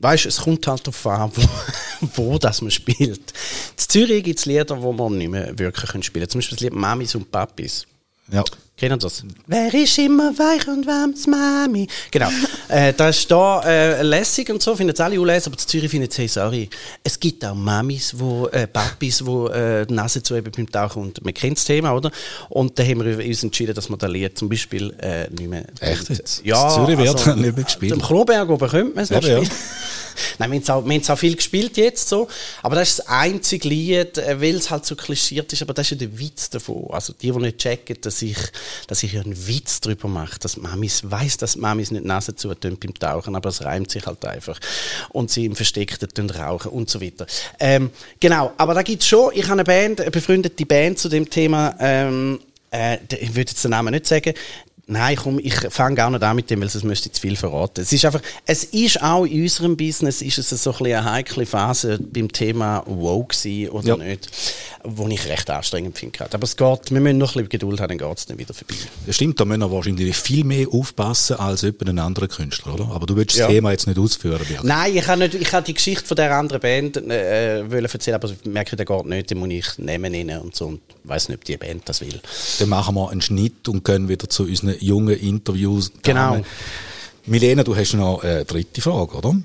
Weißt, 0.00 0.26
es 0.26 0.40
kommt 0.40 0.66
halt 0.66 0.86
darauf 0.86 1.06
an, 1.06 1.32
wo, 1.34 2.06
wo 2.14 2.38
das 2.38 2.62
man 2.62 2.70
spielt. 2.70 3.18
In 3.20 3.76
Zürich 3.76 4.24
gibt 4.24 4.38
es 4.38 4.46
Lieder, 4.46 4.80
wo 4.80 4.92
man 4.92 5.18
nicht 5.18 5.30
mehr 5.30 5.58
wirklich 5.58 5.90
spielen 6.04 6.24
können. 6.24 6.28
Zum 6.30 6.38
Beispiel 6.38 6.56
das 6.56 6.62
Lied 6.62 6.74
Mamis 6.74 7.14
und 7.14 7.30
Papis. 7.30 7.86
Ja. 8.30 8.44
Kennen 8.78 9.00
Sie 9.00 9.06
das? 9.06 9.24
Wer 9.48 9.74
ist 9.74 9.98
immer 9.98 10.38
weich 10.38 10.68
und 10.68 10.86
warmes 10.86 11.26
Mami? 11.26 11.88
Genau. 12.12 12.28
äh, 12.68 12.92
das 12.92 13.18
ist 13.18 13.30
da 13.30 13.60
äh, 13.64 14.02
lässig 14.02 14.50
und 14.50 14.62
so, 14.62 14.76
finden 14.76 14.94
es 14.94 15.00
alle 15.00 15.20
unlässig, 15.20 15.52
aber 15.52 15.60
in 15.60 15.66
Zürich 15.66 15.90
finden 15.90 16.08
sie, 16.08 16.22
hey, 16.22 16.28
sorry, 16.28 16.70
es 17.02 17.18
gibt 17.18 17.44
auch 17.44 17.56
Mamis, 17.56 18.14
wo, 18.16 18.46
äh, 18.46 18.68
Papis, 18.68 19.26
wo 19.26 19.48
äh, 19.48 19.84
die 19.84 19.94
Nase 19.94 20.22
zu 20.22 20.36
eben 20.36 20.52
beim 20.52 20.70
Tauchen 20.70 21.02
und 21.02 21.24
man 21.24 21.34
kennt 21.34 21.56
das 21.56 21.64
Thema, 21.64 21.92
oder? 21.92 22.12
Und 22.50 22.78
da 22.78 22.84
haben 22.84 23.04
wir 23.04 23.26
uns 23.26 23.42
entschieden, 23.42 23.74
dass 23.74 23.88
wir 23.90 23.96
das 23.96 24.10
Lied 24.10 24.38
zum 24.38 24.48
Beispiel 24.48 24.94
äh, 25.00 25.28
nicht 25.28 25.50
mehr... 25.50 25.64
Echt 25.80 26.08
jetzt? 26.08 26.44
Ja. 26.44 26.68
Zürich 26.68 26.96
wird 26.96 27.08
also, 27.08 27.34
nicht 27.34 27.56
mehr 27.56 27.64
gespielt. 27.64 27.92
Im 27.94 28.00
Kloberg 28.00 28.48
oben 28.48 28.68
könnte 28.68 28.94
man 28.94 29.02
es 29.02 29.10
noch 29.10 29.22
Ja, 29.22 29.38
ja. 29.38 29.48
Nein, 30.38 30.50
wir 30.50 30.56
haben 30.56 30.62
es 30.62 31.08
auch, 31.08 31.14
es 31.14 31.20
viel 31.20 31.36
gespielt 31.36 31.76
jetzt 31.76 32.08
so. 32.08 32.28
Aber 32.62 32.76
das 32.76 32.90
ist 32.90 32.98
das 33.00 33.08
einzige 33.08 33.68
Lied, 33.68 34.18
äh, 34.18 34.40
weil 34.40 34.56
es 34.56 34.70
halt 34.70 34.86
so 34.86 34.96
klischiert 34.96 35.52
ist. 35.52 35.62
Aber 35.62 35.74
das 35.74 35.86
ist 35.86 35.90
ja 35.92 36.06
der 36.06 36.18
Witz 36.18 36.50
davon. 36.50 36.86
Also 36.90 37.12
die, 37.12 37.30
die 37.30 37.38
nicht 37.38 37.58
checken, 37.58 37.96
dass 38.00 38.22
ich, 38.22 38.38
dass 38.86 39.02
ich 39.02 39.16
einen 39.16 39.46
Witz 39.46 39.80
drüber 39.80 40.08
mache, 40.08 40.38
dass 40.38 40.56
Mamis 40.56 41.02
weiß, 41.04 41.36
dass 41.38 41.56
Mamis 41.56 41.90
nicht 41.90 42.04
Nase 42.04 42.34
zutun 42.34 42.78
beim 42.78 42.94
Tauchen, 42.94 43.36
aber 43.36 43.48
es 43.48 43.64
reimt 43.64 43.90
sich 43.90 44.06
halt 44.06 44.24
einfach. 44.24 44.58
Und 45.10 45.30
sie 45.30 45.46
im 45.46 45.56
Versteckten 45.56 46.08
tun 46.08 46.30
rauchen 46.30 46.72
und 46.72 46.90
so 46.90 47.00
weiter. 47.00 47.26
Ähm, 47.58 47.90
genau, 48.20 48.52
aber 48.56 48.74
da 48.74 48.82
gibt's 48.82 49.06
schon, 49.06 49.32
ich 49.34 49.44
habe 49.44 49.54
eine 49.54 49.64
Band, 49.64 50.00
eine 50.00 50.10
befreundete 50.10 50.66
Band 50.66 50.98
zu 50.98 51.08
dem 51.08 51.28
Thema, 51.28 51.74
ähm, 51.80 52.40
äh, 52.70 52.98
ich 53.18 53.34
würde 53.34 53.50
jetzt 53.50 53.64
den 53.64 53.70
Namen 53.70 53.92
nicht 53.92 54.06
sagen, 54.06 54.34
Nein, 54.90 55.16
komm, 55.16 55.38
ich 55.38 55.54
fange 55.68 55.96
gar 55.96 56.10
nicht 56.10 56.22
an 56.22 56.34
mit 56.34 56.48
dem, 56.48 56.60
weil 56.60 56.66
es 56.68 56.82
müsste 56.82 57.12
zu 57.12 57.20
viel 57.20 57.36
verraten. 57.36 57.82
Es 57.82 57.92
ist 57.92 58.06
einfach, 58.06 58.22
es 58.46 58.64
ist 58.64 59.02
auch 59.02 59.26
in 59.26 59.42
unserem 59.42 59.76
Business, 59.76 60.22
ist 60.22 60.38
es 60.38 60.48
so 60.48 60.70
ein 60.72 60.78
bisschen 60.78 60.96
eine 60.98 61.10
heikle 61.12 61.44
Phase 61.44 61.98
beim 62.00 62.32
Thema 62.32 62.82
Woke 62.86 63.36
sein 63.36 63.68
oder 63.68 63.88
Ja. 63.88 63.96
nicht, 63.98 64.30
wo 64.84 65.06
ich 65.08 65.26
recht 65.28 65.50
anstrengend 65.50 65.98
finde. 65.98 66.18
Aber 66.32 66.42
es 66.44 66.56
geht, 66.56 66.90
wir 66.90 67.00
müssen 67.00 67.18
noch 67.18 67.28
ein 67.30 67.34
bisschen 67.34 67.48
Geduld 67.50 67.80
haben, 67.80 67.98
dann 67.98 68.08
geht 68.08 68.18
es 68.18 68.24
dann 68.24 68.38
wieder 68.38 68.54
vorbei. 68.54 68.76
Das 69.06 69.14
stimmt, 69.16 69.38
da 69.38 69.44
müssen 69.44 69.60
wir 69.60 69.70
wahrscheinlich 69.70 70.16
viel 70.16 70.44
mehr 70.44 70.66
aufpassen 70.72 71.36
als 71.36 71.60
jemand 71.60 71.88
ein 71.90 71.98
anderer 71.98 72.28
Künstler, 72.28 72.72
oder? 72.72 72.88
Aber 72.90 73.04
du 73.04 73.14
willst 73.14 73.36
Ja. 73.36 73.44
das 73.46 73.52
Thema 73.54 73.72
jetzt 73.72 73.86
nicht 73.86 73.98
ausführen, 73.98 74.38
Birgit. 74.38 74.64
Nein, 74.64 74.96
ich 74.96 75.06
habe 75.06 75.18
nicht, 75.20 75.34
ich 75.34 75.52
habe 75.52 75.66
die 75.66 75.74
Geschichte 75.74 76.06
von 76.06 76.16
der 76.16 76.34
anderen 76.34 76.60
Band 76.62 76.96
äh, 76.96 77.70
wollen 77.70 77.84
erzählen, 77.84 78.14
aber 78.14 78.30
ich 78.30 78.50
merke, 78.50 78.74
der 78.74 78.86
geht 78.86 79.04
nicht, 79.04 79.28
den 79.30 79.36
muss 79.38 79.48
ich 79.50 79.66
nehmen 79.76 80.30
und 80.40 80.56
so 80.56 80.66
und 80.66 80.80
weiß 81.04 81.28
nicht, 81.28 81.38
ob 81.40 81.44
die 81.44 81.58
Band 81.58 81.82
das 81.86 82.00
will. 82.00 82.20
Dann 82.58 82.70
machen 82.70 82.94
wir 82.94 83.10
einen 83.10 83.20
Schnitt 83.20 83.68
und 83.68 83.84
gehen 83.84 84.08
wieder 84.08 84.28
zu 84.30 84.44
unseren 84.44 84.77
jungen 84.80 85.16
Interviews. 85.18 85.92
Genau. 86.02 86.32
Damen. 86.32 86.44
Milena, 87.26 87.62
du 87.62 87.76
hast 87.76 87.94
noch 87.94 88.22
eine 88.22 88.44
dritte 88.44 88.80
Frage, 88.80 89.16
oder? 89.16 89.36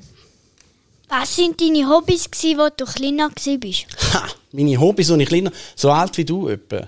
Was 1.09 1.35
sind 1.35 1.61
deine 1.61 1.87
Hobbys, 1.87 2.31
gewesen, 2.31 2.57
wo 2.57 2.69
du 2.75 2.85
kleiner 2.85 3.29
warst? 3.29 4.13
Ha, 4.13 4.27
meine 4.51 4.79
Hobbys, 4.79 5.07
so 5.07 5.17
ich 5.17 5.27
kleiner, 5.27 5.51
so 5.75 5.91
alt 5.91 6.17
wie 6.17 6.25
du 6.25 6.47
etwa. 6.47 6.87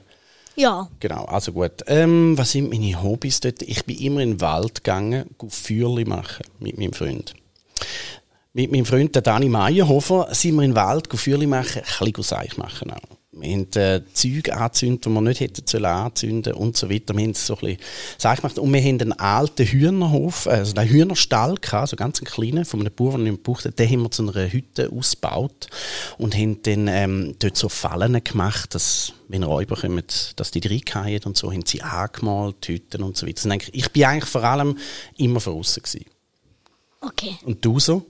Ja. 0.56 0.90
Genau, 1.00 1.26
also 1.26 1.52
gut. 1.52 1.84
Ähm, 1.88 2.38
was 2.38 2.52
sind 2.52 2.70
meine 2.70 3.02
Hobbys 3.04 3.42
dort? 3.42 3.62
Ich 3.62 3.86
bin 3.86 3.98
immer 3.98 4.22
in 4.22 4.32
den 4.32 4.42
Wald 4.42 4.76
gegangen, 4.76 5.30
Feuerli 5.48 6.06
machen 6.06 6.46
mit 6.60 6.78
meinem 6.78 6.94
Freund. 6.94 7.34
Mit 8.54 8.72
meinem 8.72 8.86
Freund, 8.86 9.14
der 9.14 9.22
Dani 9.22 9.50
Meyerhofer, 9.50 10.30
sind 10.32 10.56
wir 10.56 10.64
in 10.64 10.72
den 10.72 10.76
Wald 10.76 11.10
Feuerli 11.14 11.46
machen, 11.46 11.82
ein 11.82 12.12
bisschen 12.12 12.24
Seich 12.24 12.58
machen 12.58 12.92
auch. 12.92 13.15
Wir 13.38 13.52
haben 13.52 13.68
äh, 13.76 14.02
Zeug 14.14 14.50
angezündet, 14.54 15.06
die 15.06 15.10
wir 15.10 15.20
nicht 15.22 15.40
hätten 15.42 15.68
sollen 15.68 15.86
anzünden 15.86 16.54
und 16.54 16.78
so 16.78 16.90
weiter. 16.90 17.14
Wir 17.18 17.24
haben 17.26 17.34
so 17.34 17.56
ein 17.58 17.78
bisschen 17.78 18.36
gemacht. 18.38 18.58
Und 18.60 18.74
wir 18.74 18.82
haben 18.82 19.02
einen 19.02 19.12
alten 19.14 19.66
Hühnerhof, 19.66 20.48
also 20.48 20.74
einen 20.76 20.90
Hühnerstall 20.90 21.56
gehabt, 21.56 21.90
so 21.90 21.96
ganz 21.98 22.20
einen 22.20 22.28
kleinen, 22.28 22.64
von 22.64 22.80
einem 22.80 22.94
Bauern, 22.94 23.26
den 23.26 23.34
wir 23.34 23.38
gebraucht 23.38 23.66
haben. 23.66 23.76
Den 23.76 23.90
haben 23.92 24.02
wir 24.04 24.12
zu 24.12 24.24
einer 24.24 24.52
Hütte 24.52 24.90
ausgebaut 24.90 25.68
und 26.18 26.34
haben 26.34 26.62
dann 26.64 26.88
ähm, 26.88 27.36
dort 27.40 27.58
so 27.58 27.68
Fallen 27.68 28.24
gemacht, 28.24 28.74
dass, 28.74 29.12
wenn 29.28 29.44
Räuber 29.44 29.76
kommen, 29.76 30.04
dass 30.38 30.52
die 30.52 30.66
reinfallen 30.66 31.24
und 31.26 31.36
so, 31.36 31.52
haben 31.52 31.66
sie 31.66 31.82
angemalt, 31.82 32.66
Hütten 32.68 33.04
und 33.04 33.18
so 33.18 33.28
weiter. 33.28 33.50
Eigentlich- 33.52 33.76
Ich 33.76 33.92
bin 33.92 34.06
eigentlich 34.06 34.30
vor 34.30 34.44
allem 34.44 34.78
immer 35.18 35.42
von 35.42 35.56
außen 35.60 35.84
gewesen. 35.84 36.06
Okay. 37.02 37.36
Und 37.44 37.64
du 37.66 37.80
so? 37.80 38.06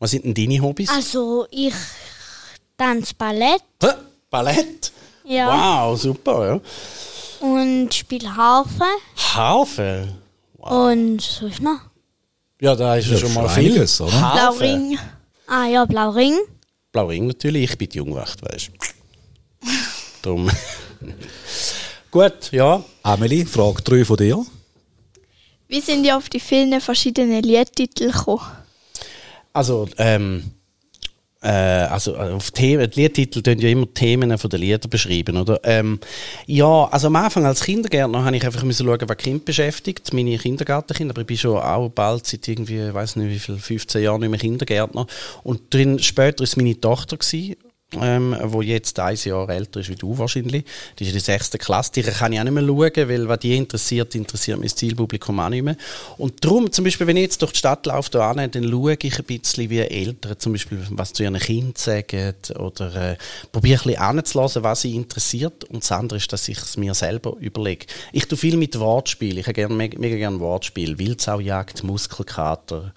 Was 0.00 0.10
sind 0.10 0.24
denn 0.24 0.34
deine 0.34 0.60
Hobbys? 0.60 0.88
Also, 0.90 1.46
ich 1.50 1.74
tanze 2.76 3.14
Ballett 3.14 3.62
Hä? 3.82 3.88
Ballett? 4.30 4.92
Ja. 5.24 5.88
Wow, 5.90 6.00
super, 6.00 6.46
ja. 6.46 7.46
und 7.46 7.92
spiele 7.92 8.34
Harfe 8.34 8.84
Harfe? 9.34 10.08
und 10.58 11.20
sonst 11.20 11.60
noch. 11.60 11.80
Ja, 12.60 12.74
da 12.76 12.96
ist 12.96 13.08
ja, 13.08 13.18
schon 13.18 13.34
mal 13.34 13.48
schon 13.48 13.62
viel. 13.62 13.72
einiges, 13.72 14.00
oder? 14.00 14.20
Harfe. 14.20 14.58
Blauring. 14.58 14.98
Ah 15.46 15.66
ja, 15.66 15.84
Blauring. 15.84 16.38
Blauring 16.92 17.26
natürlich, 17.28 17.70
ich 17.70 17.78
bin 17.78 17.88
die 17.88 17.98
Jungwacht, 17.98 18.42
weißt 18.42 18.68
du. 18.68 19.68
Drum. 20.22 20.50
Gut, 22.10 22.52
ja. 22.52 22.82
Amelie, 23.02 23.46
Frage 23.46 23.82
3 23.82 24.04
von 24.04 24.16
dir. 24.16 24.44
Wie 25.68 25.80
sind 25.80 26.04
ihr 26.04 26.16
auf 26.16 26.28
die 26.28 26.40
vielen 26.40 26.80
verschiedenen 26.80 27.42
Liedtitel 27.42 28.10
gekommen? 28.10 28.42
Also, 29.52 29.88
ähm, 29.98 30.50
äh, 31.42 31.48
also 31.48 32.14
äh, 32.14 32.32
auf 32.32 32.50
Themen, 32.50 32.90
die 32.90 33.02
Liedtitel 33.02 33.42
tun 33.42 33.58
ja 33.58 33.70
immer 33.70 33.92
Themen 33.92 34.36
von 34.36 34.50
den 34.50 34.60
Liedern 34.60 34.90
beschreiben, 34.90 35.36
oder? 35.36 35.58
Ähm, 35.64 35.98
ja, 36.46 36.84
also 36.90 37.06
am 37.06 37.16
Anfang 37.16 37.46
als 37.46 37.62
Kindergärtner 37.62 38.24
habe 38.24 38.36
ich 38.36 38.44
einfach 38.44 38.62
müssen 38.62 38.86
schauen, 38.86 39.08
was 39.08 39.16
Kind 39.16 39.44
beschäftigt, 39.44 40.12
meine 40.12 40.36
Kindergartenkinder, 40.36 41.12
aber 41.12 41.22
ich 41.22 41.26
bin 41.26 41.38
schon 41.38 41.58
auch 41.58 41.88
bald 41.88 42.26
seit 42.26 42.46
irgendwie, 42.46 42.88
ich 42.88 42.94
weiß 42.94 43.16
nicht 43.16 43.30
wie 43.30 43.38
viel, 43.38 43.58
15 43.58 44.02
Jahren 44.02 44.20
nicht 44.20 44.30
mehr 44.30 44.38
Kindergärtner. 44.38 45.06
Und 45.42 45.72
drin, 45.72 45.98
später 45.98 46.44
ist 46.44 46.56
meine 46.56 46.78
Tochter 46.78 47.16
gewesen, 47.16 47.56
ähm, 48.00 48.36
wo 48.44 48.62
jetzt 48.62 48.98
ein 49.00 49.16
Jahr 49.16 49.48
älter 49.48 49.80
ist 49.80 49.88
wie 49.88 49.96
du 49.96 50.16
wahrscheinlich. 50.16 50.64
Die 50.98 51.04
ist 51.04 51.10
in 51.10 51.14
der 51.14 51.22
sechsten 51.22 51.58
Klasse. 51.58 51.92
Die 51.92 52.02
kann 52.02 52.32
ich 52.32 52.38
auch 52.38 52.44
nicht 52.44 52.52
mehr 52.52 52.64
schauen, 52.64 53.08
weil 53.08 53.28
was 53.28 53.38
die 53.40 53.56
interessiert, 53.56 54.14
interessiert 54.14 54.58
mein 54.58 54.68
Zielpublikum 54.68 55.40
auch 55.40 55.48
nicht 55.48 55.62
mehr. 55.62 55.76
Und 56.16 56.44
darum, 56.44 56.70
zum 56.70 56.84
Beispiel, 56.84 57.06
wenn 57.06 57.16
ich 57.16 57.24
jetzt 57.24 57.42
durch 57.42 57.52
die 57.52 57.58
Stadt 57.58 57.86
laufe, 57.86 58.10
da 58.10 58.30
an, 58.30 58.50
dann 58.50 58.70
schaue 58.70 58.96
ich 59.00 59.18
ein 59.18 59.24
bisschen 59.24 59.70
wie 59.70 59.80
Eltern, 59.80 60.38
zum 60.38 60.52
Beispiel, 60.52 60.78
was 60.90 61.12
zu 61.12 61.22
ihren 61.22 61.38
Kindern 61.38 61.74
sagen 61.76 62.34
oder 62.58 63.12
äh, 63.12 63.16
probiere 63.50 63.80
ein 63.80 63.86
bisschen 63.86 64.02
anzulassen, 64.02 64.62
was 64.62 64.82
sie 64.82 64.94
interessiert. 64.94 65.64
Und 65.64 65.82
das 65.82 65.92
andere 65.92 66.18
ist, 66.18 66.32
dass 66.32 66.48
ich 66.48 66.58
es 66.58 66.76
mir 66.76 66.94
selber 66.94 67.36
überlege. 67.40 67.86
Ich 68.12 68.26
tue 68.26 68.38
viel 68.38 68.56
mit 68.56 68.78
Wortspiel. 68.78 69.38
Ich 69.38 69.46
habe 69.46 69.54
gerne, 69.54 69.74
mega, 69.74 70.16
gerne 70.16 70.38
Wortspiel. 70.38 70.98
Wildsaujagd, 70.98 71.82
Muskelkater. 71.82 72.94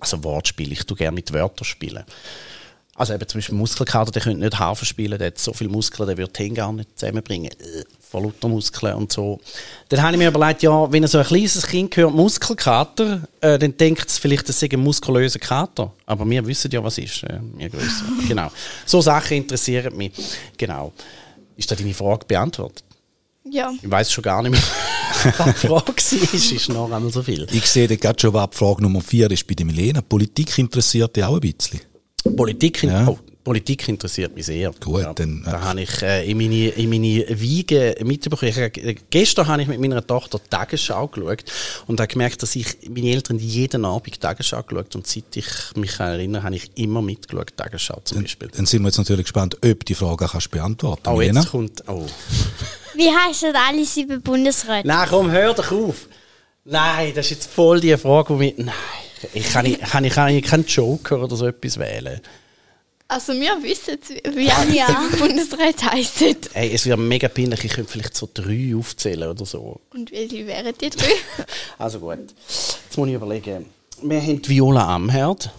Also 0.00 0.24
Wortspiel. 0.24 0.72
Ich 0.72 0.84
tue 0.86 0.96
gerne 0.96 1.14
mit 1.14 1.32
Wörtern 1.32 1.64
spielen. 1.64 2.04
Also 2.96 3.12
eben 3.12 3.26
zum 3.26 3.38
Beispiel 3.38 3.56
Muskelkater, 3.56 4.12
der 4.12 4.22
könnte 4.22 4.40
nicht 4.40 4.58
Hafen 4.58 4.86
spielen, 4.86 5.18
der 5.18 5.28
hat 5.28 5.38
so 5.38 5.52
viele 5.52 5.70
Muskeln, 5.70 6.06
der 6.06 6.16
würde 6.16 6.32
die 6.32 6.44
Hände 6.44 6.54
gar 6.54 6.72
nicht 6.72 6.96
zusammenbringen. 6.98 7.50
Äh, 7.50 7.84
Voll 8.14 8.22
lauter 8.22 8.46
Muskeln 8.46 8.94
und 8.94 9.12
so. 9.12 9.40
Dann 9.88 10.00
habe 10.00 10.12
ich 10.12 10.18
mir 10.18 10.28
überlegt, 10.28 10.62
ja, 10.62 10.92
wenn 10.92 11.04
so 11.08 11.18
ein 11.18 11.24
kleines 11.24 11.66
Kind 11.66 11.96
hört 11.96 12.14
Muskelkater, 12.14 13.26
äh, 13.40 13.58
dann 13.58 13.76
denkt 13.76 14.08
es 14.08 14.18
vielleicht, 14.18 14.48
es 14.48 14.60
sei 14.60 14.68
ein 14.70 14.78
muskulöser 14.78 15.40
Kater. 15.40 15.92
Aber 16.06 16.24
wir 16.30 16.46
wissen 16.46 16.70
ja, 16.70 16.84
was 16.84 16.98
ist. 16.98 17.24
Äh, 17.24 17.40
wir 17.56 17.68
grösser. 17.68 18.04
genau. 18.28 18.52
So 18.86 19.00
Sachen 19.00 19.38
interessieren 19.38 19.96
mich. 19.96 20.12
Genau. 20.56 20.92
Ist 21.56 21.68
da 21.72 21.74
deine 21.74 21.92
Frage 21.92 22.24
beantwortet? 22.26 22.84
Ja. 23.50 23.72
Ich 23.82 23.90
weiß 23.90 24.12
schon 24.12 24.22
gar 24.22 24.42
nicht 24.42 24.52
mehr, 24.52 24.62
was 25.38 25.46
die 25.46 25.66
Frage 25.66 25.86
war. 25.88 25.94
Es 25.98 26.12
ist 26.52 26.68
noch 26.68 26.92
einmal 26.92 27.10
so 27.10 27.20
viel. 27.20 27.48
Ich 27.50 27.66
sehe 27.66 27.88
gerade 27.88 28.20
schon, 28.20 28.32
was 28.32 28.50
die 28.50 28.56
Frage 28.56 28.82
Nummer 28.82 29.00
4 29.00 29.28
ist 29.32 29.44
bei 29.44 29.54
der 29.54 29.66
Milena. 29.66 30.00
Politik 30.02 30.56
interessiert 30.56 31.16
dich 31.16 31.24
auch 31.24 31.34
ein 31.34 31.40
bisschen. 31.40 31.80
Politik, 32.36 32.82
in 32.82 32.90
Ja. 32.90 33.06
oh, 33.08 33.18
Politik 33.44 33.86
interessiert 33.90 34.34
mich 34.34 34.46
sehr. 34.46 34.72
Gut, 34.80 35.04
dann, 35.16 35.42
Da 35.44 35.52
ja. 35.52 35.60
habe 35.60 35.82
ich 35.82 36.00
äh, 36.02 36.30
in, 36.30 36.38
meine, 36.38 36.68
in 36.68 36.88
meine 36.88 37.26
Wiege 37.38 37.94
mitbekommen. 38.02 38.50
Ich, 38.50 38.56
äh, 38.56 38.94
gestern 39.10 39.46
habe 39.46 39.60
ich 39.60 39.68
mit 39.68 39.78
meiner 39.80 40.04
Tochter 40.06 40.38
die 40.38 40.48
Tagesschau 40.48 41.08
geschaut 41.08 41.44
und 41.86 42.00
habe 42.00 42.08
gemerkt, 42.08 42.42
dass 42.42 42.56
ich 42.56 42.66
meine 42.88 43.10
Eltern 43.10 43.38
jeden 43.38 43.84
Abend 43.84 44.14
die 44.14 44.18
Tagesschau 44.18 44.62
geschaut 44.62 44.96
und 44.96 45.06
seit 45.06 45.36
ich 45.36 45.46
mich 45.76 46.00
erinnere, 46.00 46.42
habe 46.42 46.56
ich 46.56 46.70
immer 46.76 47.02
mitgeschaut, 47.02 47.50
die 47.50 47.56
Tagesschau 47.56 48.00
zum 48.04 48.22
Beispiel. 48.22 48.48
Dann 48.56 48.64
sind 48.64 48.80
wir 48.80 48.88
jetzt 48.88 48.96
natürlich 48.98 49.24
gespannt, 49.24 49.56
ob 49.56 49.60
du 49.60 49.74
die 49.84 49.94
Frage 49.94 50.26
kannst 50.26 50.50
beantworten 50.50 51.06
Oh, 51.06 51.16
Milena. 51.16 51.40
jetzt 51.40 51.50
kommt... 51.50 51.84
Oh. 51.86 52.06
Wie 52.94 53.10
heißen 53.10 53.52
alle 53.54 53.84
sieben 53.84 54.22
Bundesräte? 54.22 54.88
Nein, 54.88 55.06
komm, 55.10 55.30
hör 55.30 55.52
doch 55.52 55.70
auf. 55.70 56.08
Nein, 56.64 57.12
das 57.14 57.26
ist 57.26 57.30
jetzt 57.30 57.50
voll 57.50 57.78
die 57.80 57.94
Frage, 57.98 58.32
die 58.32 58.38
mich... 58.38 58.54
Nein, 58.56 58.72
ich 59.32 59.50
kann, 59.50 59.66
ich, 59.66 59.80
kann, 59.80 60.04
ich, 60.04 60.12
kann 60.12 60.28
ich 60.34 60.44
keinen 60.44 60.66
Joker 60.66 61.22
oder 61.22 61.36
so 61.36 61.46
etwas 61.46 61.78
wählen. 61.78 62.20
Also 63.06 63.32
wir 63.34 63.62
wissen, 63.62 63.98
wie 64.34 64.50
alle 64.50 64.72
Ja. 64.74 64.86
sieben 64.86 65.18
Bundesräte 65.18 65.86
heissen. 65.90 66.36
Ey, 66.54 66.72
es 66.74 66.86
wäre 66.86 66.96
mega 66.96 67.28
peinlich, 67.28 67.64
ich 67.64 67.72
könnte 67.72 67.92
vielleicht 67.92 68.16
so 68.16 68.28
drei 68.32 68.74
aufzählen 68.76 69.28
oder 69.28 69.44
so. 69.44 69.80
Und 69.92 70.10
welche 70.10 70.46
wären 70.46 70.74
die 70.80 70.90
drei? 70.90 71.10
Also 71.78 72.00
gut. 72.00 72.18
Jetzt 72.48 72.96
muss 72.96 73.08
ich 73.08 73.14
überlegen. 73.14 73.66
Wir 74.02 74.20
haben 74.20 74.42
die 74.42 74.48
Viola 74.48 74.94
Amherd. 74.94 75.50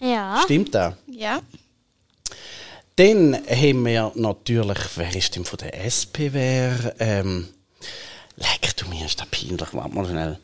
Ja. 0.00 0.40
Stimmt 0.44 0.74
das? 0.74 0.94
ja. 1.10 1.40
Dann 2.96 3.34
haben 3.34 3.84
wir 3.84 4.10
natürlich, 4.14 4.78
wer 4.96 5.14
ist 5.14 5.36
denn 5.36 5.44
von 5.44 5.58
der 5.58 5.84
SP 5.84 6.32
wer? 6.32 6.94
Ähm, 6.98 7.46
leck 8.36 8.74
du 8.76 8.86
mir, 8.88 9.04
ist 9.04 9.20
das 9.20 9.26
peinlich. 9.28 9.68
Warte 9.72 9.94
mal 9.94 10.06
schnell. 10.06 10.38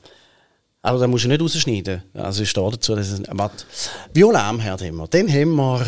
Aber 0.82 0.98
da 0.98 1.06
musst 1.06 1.24
du 1.24 1.28
nicht 1.28 1.40
rausschneiden. 1.40 2.02
Also 2.12 2.42
ich 2.42 2.50
stehe 2.50 2.70
dazu, 2.70 2.96
dass 2.96 3.08
es, 3.08 3.22
warte. 3.28 3.64
Viola 4.12 4.48
Amherd 4.48 4.82
haben 4.82 4.96
wir. 4.96 5.06
Dann 5.06 5.28
haben 5.28 5.54
wir 5.54 5.86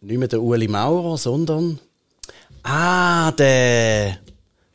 nicht 0.00 0.18
mehr 0.18 0.28
der 0.28 0.42
Uli 0.42 0.68
Maurer, 0.68 1.18
sondern. 1.18 1.78
Ah, 2.62 3.30
der. 3.32 4.18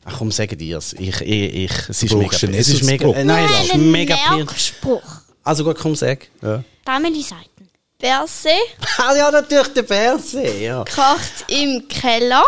Ach 0.04 0.16
komm, 0.18 0.30
sagen 0.30 0.56
dir 0.56 0.78
es. 0.78 0.92
Ich, 0.94 1.20
ich, 1.20 1.54
ich, 1.54 1.88
es 1.88 2.02
ist 2.02 2.14
mega. 2.14 2.36
Es 2.36 2.68
ist 2.68 2.84
mega. 2.84 3.08
Äh, 3.10 3.24
nein, 3.24 3.48
es 3.50 3.66
ist 3.66 3.76
mega. 3.76 4.16
Merkspruch. 4.30 5.02
Also 5.42 5.64
gut, 5.64 5.76
komm, 5.78 5.96
sag. 5.96 6.28
Ja. 6.40 6.62
Dameli 6.84 7.22
Seiten. 7.22 7.68
Berse 7.98 8.50
Ah 8.98 9.14
ja, 9.16 9.30
natürlich 9.30 9.72
der 9.74 9.82
Bärsee, 9.82 10.66
ja. 10.66 10.84
kocht 10.84 11.44
im 11.48 11.88
Keller. 11.88 12.44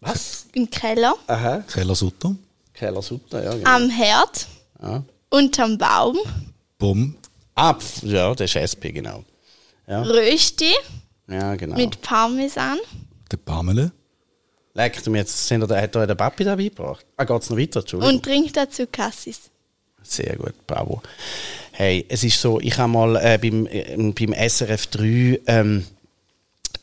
Was? 0.00 0.46
Im 0.52 0.70
Keller. 0.70 1.14
Aha. 1.26 1.64
Keller 1.72 1.94
Sutter, 1.96 2.36
Keller 2.72 3.02
Sutter, 3.02 3.42
ja. 3.42 3.52
Genau. 3.52 3.68
Am 3.68 3.90
Herd. 3.90 4.46
Ja. 4.82 5.04
Unterm 5.30 5.78
Baum. 5.78 6.18
Bumm, 6.78 7.14
Ah, 7.54 7.74
pf, 7.74 8.02
ja, 8.04 8.34
der 8.34 8.46
ist 8.46 8.56
SP, 8.56 8.88
genau. 8.92 9.22
Ja, 9.86 10.02
Rösti 10.02 10.72
ja 11.28 11.54
genau. 11.56 11.76
mit 11.76 12.00
Parmesan. 12.00 12.78
der 13.30 13.36
Pamele. 13.36 13.92
Leck, 14.72 15.02
du 15.02 15.10
mir 15.10 15.18
jetzt, 15.18 15.46
sind 15.48 15.68
da, 15.68 15.80
hat 15.80 15.94
da 15.94 16.06
der 16.06 16.14
Papi 16.14 16.44
da 16.44 16.56
beigebracht? 16.56 17.04
Ah, 17.16 17.24
geht's 17.24 17.50
noch 17.50 17.58
weiter? 17.58 17.80
Entschuldigung. 17.80 18.14
Und 18.14 18.24
trinkt 18.24 18.56
dazu 18.56 18.86
Cassis. 18.90 19.50
Sehr 20.02 20.36
gut, 20.36 20.54
bravo. 20.66 21.02
Hey, 21.72 22.06
es 22.08 22.24
ist 22.24 22.40
so, 22.40 22.60
ich 22.60 22.78
habe 22.78 22.90
mal 22.92 23.16
äh, 23.16 23.36
beim, 23.36 23.66
äh, 23.66 24.12
beim 24.12 24.32
SRF 24.48 24.86
3 24.86 25.40
ähm, 25.46 25.84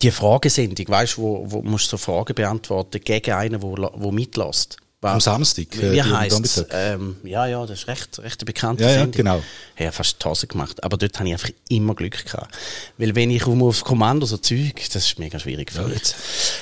die 0.02 0.12
Fragesendung, 0.12 0.88
weißt 0.88 1.18
du, 1.18 1.22
wo, 1.22 1.52
wo 1.52 1.62
musst 1.64 1.88
du 1.88 1.90
so 1.92 1.98
Fragen 1.98 2.36
beantworten 2.36 3.02
gegen 3.04 3.32
einen, 3.32 3.62
wo, 3.62 3.76
wo 3.96 4.12
mitlässt. 4.12 4.78
Am 5.02 5.20
Samstag. 5.20 5.76
äh, 5.78 5.92
Wie 5.94 6.02
heisst. 6.02 6.66
Ähm, 6.72 7.18
ja, 7.24 7.46
ja, 7.46 7.64
das 7.68 7.82
ist 7.82 7.88
recht, 7.88 8.18
recht 8.20 8.42
eine 8.42 8.46
bekannte 8.46 8.84
Ja, 8.84 8.92
ja, 8.92 9.06
genau. 9.06 9.44
Ich 9.76 9.84
habe 9.86 9.92
fast 9.92 10.24
die 10.24 10.28
Hose 10.28 10.48
gemacht. 10.48 10.84
Aber 10.84 10.98
dort 10.98 11.16
habe 11.20 11.28
ich 11.30 11.34
einfach 11.34 11.52
immer 11.70 11.94
Glück 11.94 12.26
gehabt. 12.26 12.56
Weil 12.98 13.14
wenn 13.16 13.30
ich 13.30 13.46
um 13.46 13.62
aufs 13.62 13.84
Kommando 13.84 14.26
so 14.26 14.38
Zeug, 14.38 14.74
das 14.92 15.06
ist 15.06 15.20
mega 15.20 15.38
schwierig 15.40 15.72
für 15.72 15.82
Ja, 15.84 15.88
mich. 15.88 16.02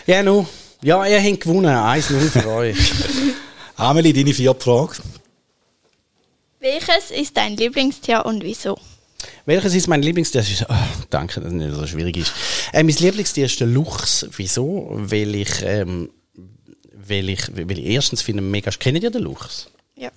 Ja, 0.05 0.23
no. 0.23 0.47
Ja, 0.81 1.05
ihr 1.05 1.21
habt 1.23 1.41
gewonnen. 1.41 1.67
1-0 1.73 2.29
für 2.29 2.47
euch. 2.49 2.77
Amelie, 3.77 4.11
deine 4.11 4.33
vierte 4.33 4.61
Frage. 4.63 4.95
Welches 6.59 7.11
ist 7.11 7.37
dein 7.37 7.55
Lieblingstier 7.55 8.25
und 8.25 8.43
wieso? 8.43 8.77
Welches 9.45 9.73
ist 9.75 9.87
mein 9.87 10.01
Lieblingstier? 10.01 10.43
Oh, 10.67 10.73
danke, 11.09 11.39
dass 11.39 11.49
es 11.49 11.53
nicht 11.53 11.73
so 11.73 11.87
schwierig 11.87 12.17
ist. 12.17 12.33
Äh, 12.73 12.83
mein 12.83 12.95
Lieblingstier 12.95 13.45
ist 13.45 13.59
der 13.61 13.67
Luchs. 13.67 14.27
Wieso? 14.35 14.89
Weil 14.91 15.35
ich, 15.35 15.61
ähm, 15.63 16.09
weil 17.07 17.29
ich, 17.29 17.55
weil 17.55 17.79
ich 17.79 17.85
erstens 17.85 18.21
finde, 18.21 18.41
mega, 18.41 18.71
kennt 18.71 19.01
ihr 19.01 19.11
den 19.11 19.23
Luchs? 19.23 19.69
Ja. 19.95 20.11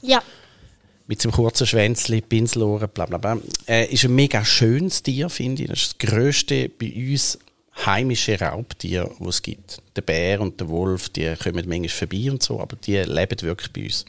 Mit 1.07 1.23
seinem 1.23 1.33
kurzen 1.33 1.67
Schwänzli, 1.67 2.21
Pinselohren, 2.21 2.89
bla 2.91 3.07
bla 3.07 3.19
bla. 3.19 3.39
Äh, 3.67 3.93
ist 3.93 4.05
ein 4.05 4.15
mega 4.15 4.45
schönes 4.45 5.03
Tier, 5.03 5.31
finde 5.31 5.63
ich. 5.63 5.69
Das 5.69 5.83
ist 5.83 6.03
das 6.03 6.11
grösste 6.11 6.69
bei 6.69 6.93
uns 6.95 7.39
heimische 7.87 8.39
Raubtier, 8.39 9.11
das 9.19 9.37
es 9.37 9.43
gibt. 9.43 9.83
Der 9.97 10.03
Bär 10.03 10.41
und 10.41 10.61
der 10.61 10.69
Wolf, 10.69 11.09
die 11.09 11.35
kommen 11.37 11.69
manchmal 11.69 11.89
vorbei 11.89 12.31
und 12.31 12.43
so, 12.43 12.61
aber 12.61 12.77
die 12.77 12.97
leben 12.97 13.41
wirklich 13.43 13.73
bei 13.73 13.85
uns. 13.85 14.05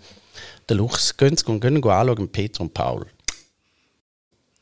Der 0.67 0.77
Luchs, 0.77 1.15
gehen 1.15 1.37
Sie 1.37 1.45
gehen, 1.45 1.59
gehen 1.59 1.83
anschauen, 1.83 2.29
Peter 2.29 2.61
und 2.61 2.73
Paul. 2.73 3.05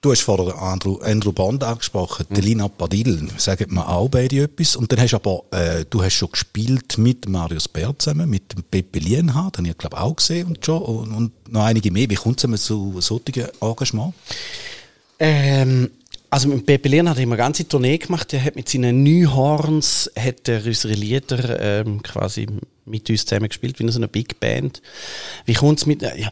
Du 0.07 0.13
hast 0.13 0.21
vorher 0.21 0.57
Andrew, 0.61 0.99
Andrew 0.99 1.33
Bond 1.33 1.65
angesprochen, 1.65 2.27
mhm. 2.29 2.37
Lina 2.37 2.69
Padil, 2.69 3.27
sagen 3.35 3.73
mir 3.73 3.89
auch 3.89 4.07
beide 4.07 4.43
etwas. 4.43 4.77
Und 4.77 4.89
dann 4.89 5.01
hast 5.01 5.11
du 5.11 5.17
aber, 5.17 5.43
äh, 5.51 5.83
du 5.89 6.01
hast 6.01 6.13
schon 6.13 6.31
gespielt 6.31 6.97
mit 6.97 7.27
Marius 7.27 7.67
Bär 7.67 7.93
zusammen, 7.97 8.29
mit 8.29 8.53
dem 8.53 8.63
Pepe 8.63 8.99
Lienhardt, 8.99 9.57
den 9.57 9.65
ich 9.65 9.77
glaube 9.77 9.99
auch 9.99 10.15
gesehen 10.15 10.47
und 10.47 10.65
schon, 10.65 10.81
und, 10.81 11.11
und 11.11 11.51
noch 11.51 11.65
einige 11.65 11.91
mehr. 11.91 12.09
Wie 12.09 12.15
kommt 12.15 12.41
es 12.41 12.63
zu 12.63 13.01
solchen 13.01 13.49
Engagement? 13.59 14.13
Ähm, 15.19 15.89
also 16.29 16.47
mit 16.47 16.65
Pepe 16.65 16.89
hat 16.99 17.17
er 17.17 17.23
immer 17.23 17.33
eine 17.33 17.43
ganze 17.43 17.67
Tournee 17.67 17.97
gemacht. 17.97 18.31
Er 18.31 18.45
hat 18.45 18.55
mit 18.55 18.69
seinen 18.69 19.03
Neuhorns 19.03 20.09
hat 20.17 20.47
er 20.47 20.65
unsere 20.65 20.93
Lieder 20.93 21.59
ähm, 21.59 22.01
quasi 22.01 22.47
mit 22.85 23.09
uns 23.09 23.25
zusammen 23.25 23.49
gespielt, 23.49 23.77
wie 23.79 23.91
so 23.91 23.99
eine 23.99 24.07
Big 24.07 24.39
Band. 24.39 24.81
Wie 25.45 25.53
kommt 25.53 25.79
es 25.79 25.85
mit... 25.85 26.01
Äh, 26.01 26.17
ja, 26.17 26.29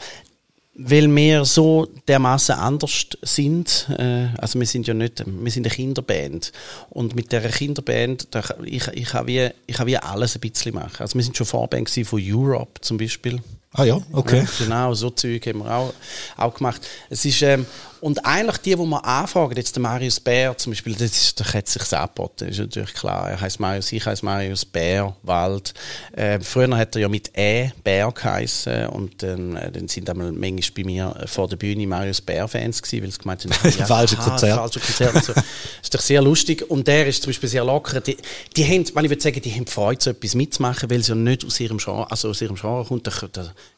weil 0.78 1.14
wir 1.16 1.46
so 1.46 1.88
dermaßen 2.08 2.56
anders 2.56 3.08
sind. 3.22 3.88
Äh, 3.98 4.28
also 4.38 4.60
wir 4.60 4.68
sind 4.68 4.88
ja 4.88 4.94
nicht, 4.94 5.24
wir 5.26 5.52
sind 5.52 5.66
eine 5.66 5.74
Kinderband. 5.74 6.52
Und 6.90 7.16
mit 7.16 7.32
dieser 7.32 7.50
Kinderband, 7.50 8.28
da, 8.32 8.44
ich, 8.64 8.88
ich 8.90 9.14
habe 9.14 9.28
wie, 9.28 9.50
ich 9.68 9.80
habe 9.80 9.90
wie 9.90 9.98
alles 9.98 10.36
ein 10.36 10.42
bisschen 10.42 10.76
machen. 10.76 10.98
Also 11.00 11.16
wir 11.16 11.24
sind 11.24 11.38
schon 11.38 11.48
Vorband 11.48 11.90
von 11.90 12.22
Europe 12.22 12.82
zum 12.82 12.98
Beispiel. 12.98 13.42
Ah 13.78 13.84
ja, 13.84 14.00
okay. 14.14 14.40
Ja, 14.40 14.66
genau, 14.66 14.94
so 14.94 15.10
Zeug 15.10 15.46
haben 15.48 15.60
wir 15.60 15.72
auch, 15.72 15.94
auch 16.38 16.54
gemacht. 16.54 16.82
Es 17.10 17.26
ist, 17.26 17.42
ähm, 17.42 17.66
und 18.00 18.24
eigentlich 18.24 18.58
die, 18.58 18.76
die 18.76 18.78
wir 18.78 19.04
anfragen, 19.04 19.58
jetzt 19.58 19.76
der 19.76 19.82
Marius 19.82 20.20
Bär 20.20 20.56
zum 20.58 20.72
Beispiel, 20.74 20.94
das 20.94 21.12
ist, 21.12 21.40
der 21.40 21.54
hat 21.54 21.68
sich 21.68 21.92
angeboten, 21.92 22.48
ist 22.48 22.60
natürlich 22.60 22.94
klar. 22.94 23.32
Er 23.32 23.42
heißt 23.42 23.60
Marius, 23.60 23.92
ich 23.92 24.06
heiße 24.06 24.24
Marius 24.24 24.64
Bär, 24.64 25.16
Wald. 25.24 25.74
Äh, 26.14 26.40
früher 26.40 26.78
hat 26.78 26.96
er 26.96 27.02
ja 27.02 27.10
mit 27.10 27.32
E 27.36 27.72
Bär 27.84 28.12
geheißen 28.12 28.88
und 28.90 29.24
dann, 29.24 29.56
äh, 29.56 29.72
dann 29.72 29.88
sind 29.88 30.10
einmal 30.10 30.32
manchmal 30.32 30.72
bei 30.76 30.84
mir 30.84 31.16
vor 31.26 31.48
der 31.48 31.58
Bühne 31.58 31.88
Marius 31.88 32.22
Bär-Fans 32.22 32.82
gewesen, 32.82 33.04
weil 33.04 33.12
sie 33.12 33.18
gemeint 33.18 33.44
haben, 33.64 33.82
ah, 33.82 33.86
Falsche 33.86 34.18
Konzert. 34.18 34.56
falsche 34.58 34.80
Konzert 34.80 35.26
so. 35.26 35.34
Das 35.34 35.44
ist 35.82 35.94
doch 35.96 36.02
sehr 36.02 36.22
lustig. 36.22 36.70
Und 36.70 36.88
der 36.88 37.08
ist 37.08 37.24
zum 37.24 37.32
Beispiel 37.32 37.50
sehr 37.50 37.66
locker. 37.66 38.02
Die, 38.02 38.18
die 38.56 38.66
haben, 38.66 38.84
ich 38.84 38.94
würde 38.94 39.22
sagen, 39.22 39.42
die 39.42 39.52
haben 39.52 39.68
Freude, 39.68 40.04
so 40.04 40.10
etwas 40.12 40.36
mitzumachen, 40.36 40.90
weil 40.90 41.00
es 41.00 41.08
ja 41.08 41.16
nicht 41.16 41.44
aus 41.44 41.60
ihrem 41.60 41.80
Genre, 41.80 42.10
also 42.12 42.30
aus 42.30 42.42
ihrem 42.42 42.56
Genre 42.56 42.86
kommt. 42.86 43.08
Da 43.08 43.12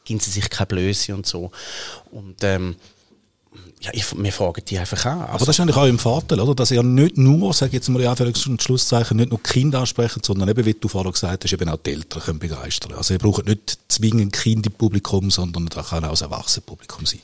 geben 0.04 0.20
sie 0.20 0.30
sich 0.30 0.48
keine 0.50 0.66
Blöße 0.66 1.14
und 1.14 1.26
so. 1.26 1.50
Und, 2.10 2.42
ähm, 2.42 2.76
ja, 3.80 3.90
ich, 3.92 4.04
wir 4.16 4.32
fragen 4.32 4.62
die 4.66 4.78
einfach 4.78 5.04
an. 5.06 5.20
Aber 5.22 5.38
das 5.38 5.50
ist 5.50 5.60
eigentlich 5.60 5.76
auch 5.76 5.86
im 5.86 5.98
Vorteil, 5.98 6.40
oder? 6.40 6.54
Dass 6.54 6.70
ihr 6.70 6.82
nicht 6.82 7.16
nur, 7.16 7.52
sag 7.52 7.68
ich 7.68 7.74
jetzt 7.74 7.88
mal 7.88 8.02
in 8.02 8.08
Anführungs- 8.08 8.48
und 8.48 8.62
Schlusszeichen, 8.62 9.16
nicht 9.16 9.30
nur 9.30 9.42
Kinder 9.42 9.80
ansprechen, 9.80 10.22
sondern 10.24 10.48
eben, 10.48 10.64
wie 10.64 10.74
du 10.74 10.88
vorher 10.88 11.12
gesagt 11.12 11.44
hast, 11.44 11.52
eben 11.52 11.68
auch 11.68 11.78
die 11.78 11.92
Eltern 11.92 12.22
können 12.22 12.38
begeistern. 12.40 12.94
Also 12.94 13.14
ihr 13.14 13.18
braucht 13.18 13.46
nicht 13.46 13.78
zwingend 13.88 14.32
Kind 14.32 14.66
im 14.66 14.72
Publikum, 14.72 15.30
sondern 15.30 15.66
da 15.66 15.82
kann 15.82 16.04
auch 16.04 16.10
das 16.10 16.22
Erwachsenenpublikum 16.22 17.06
sein. 17.06 17.20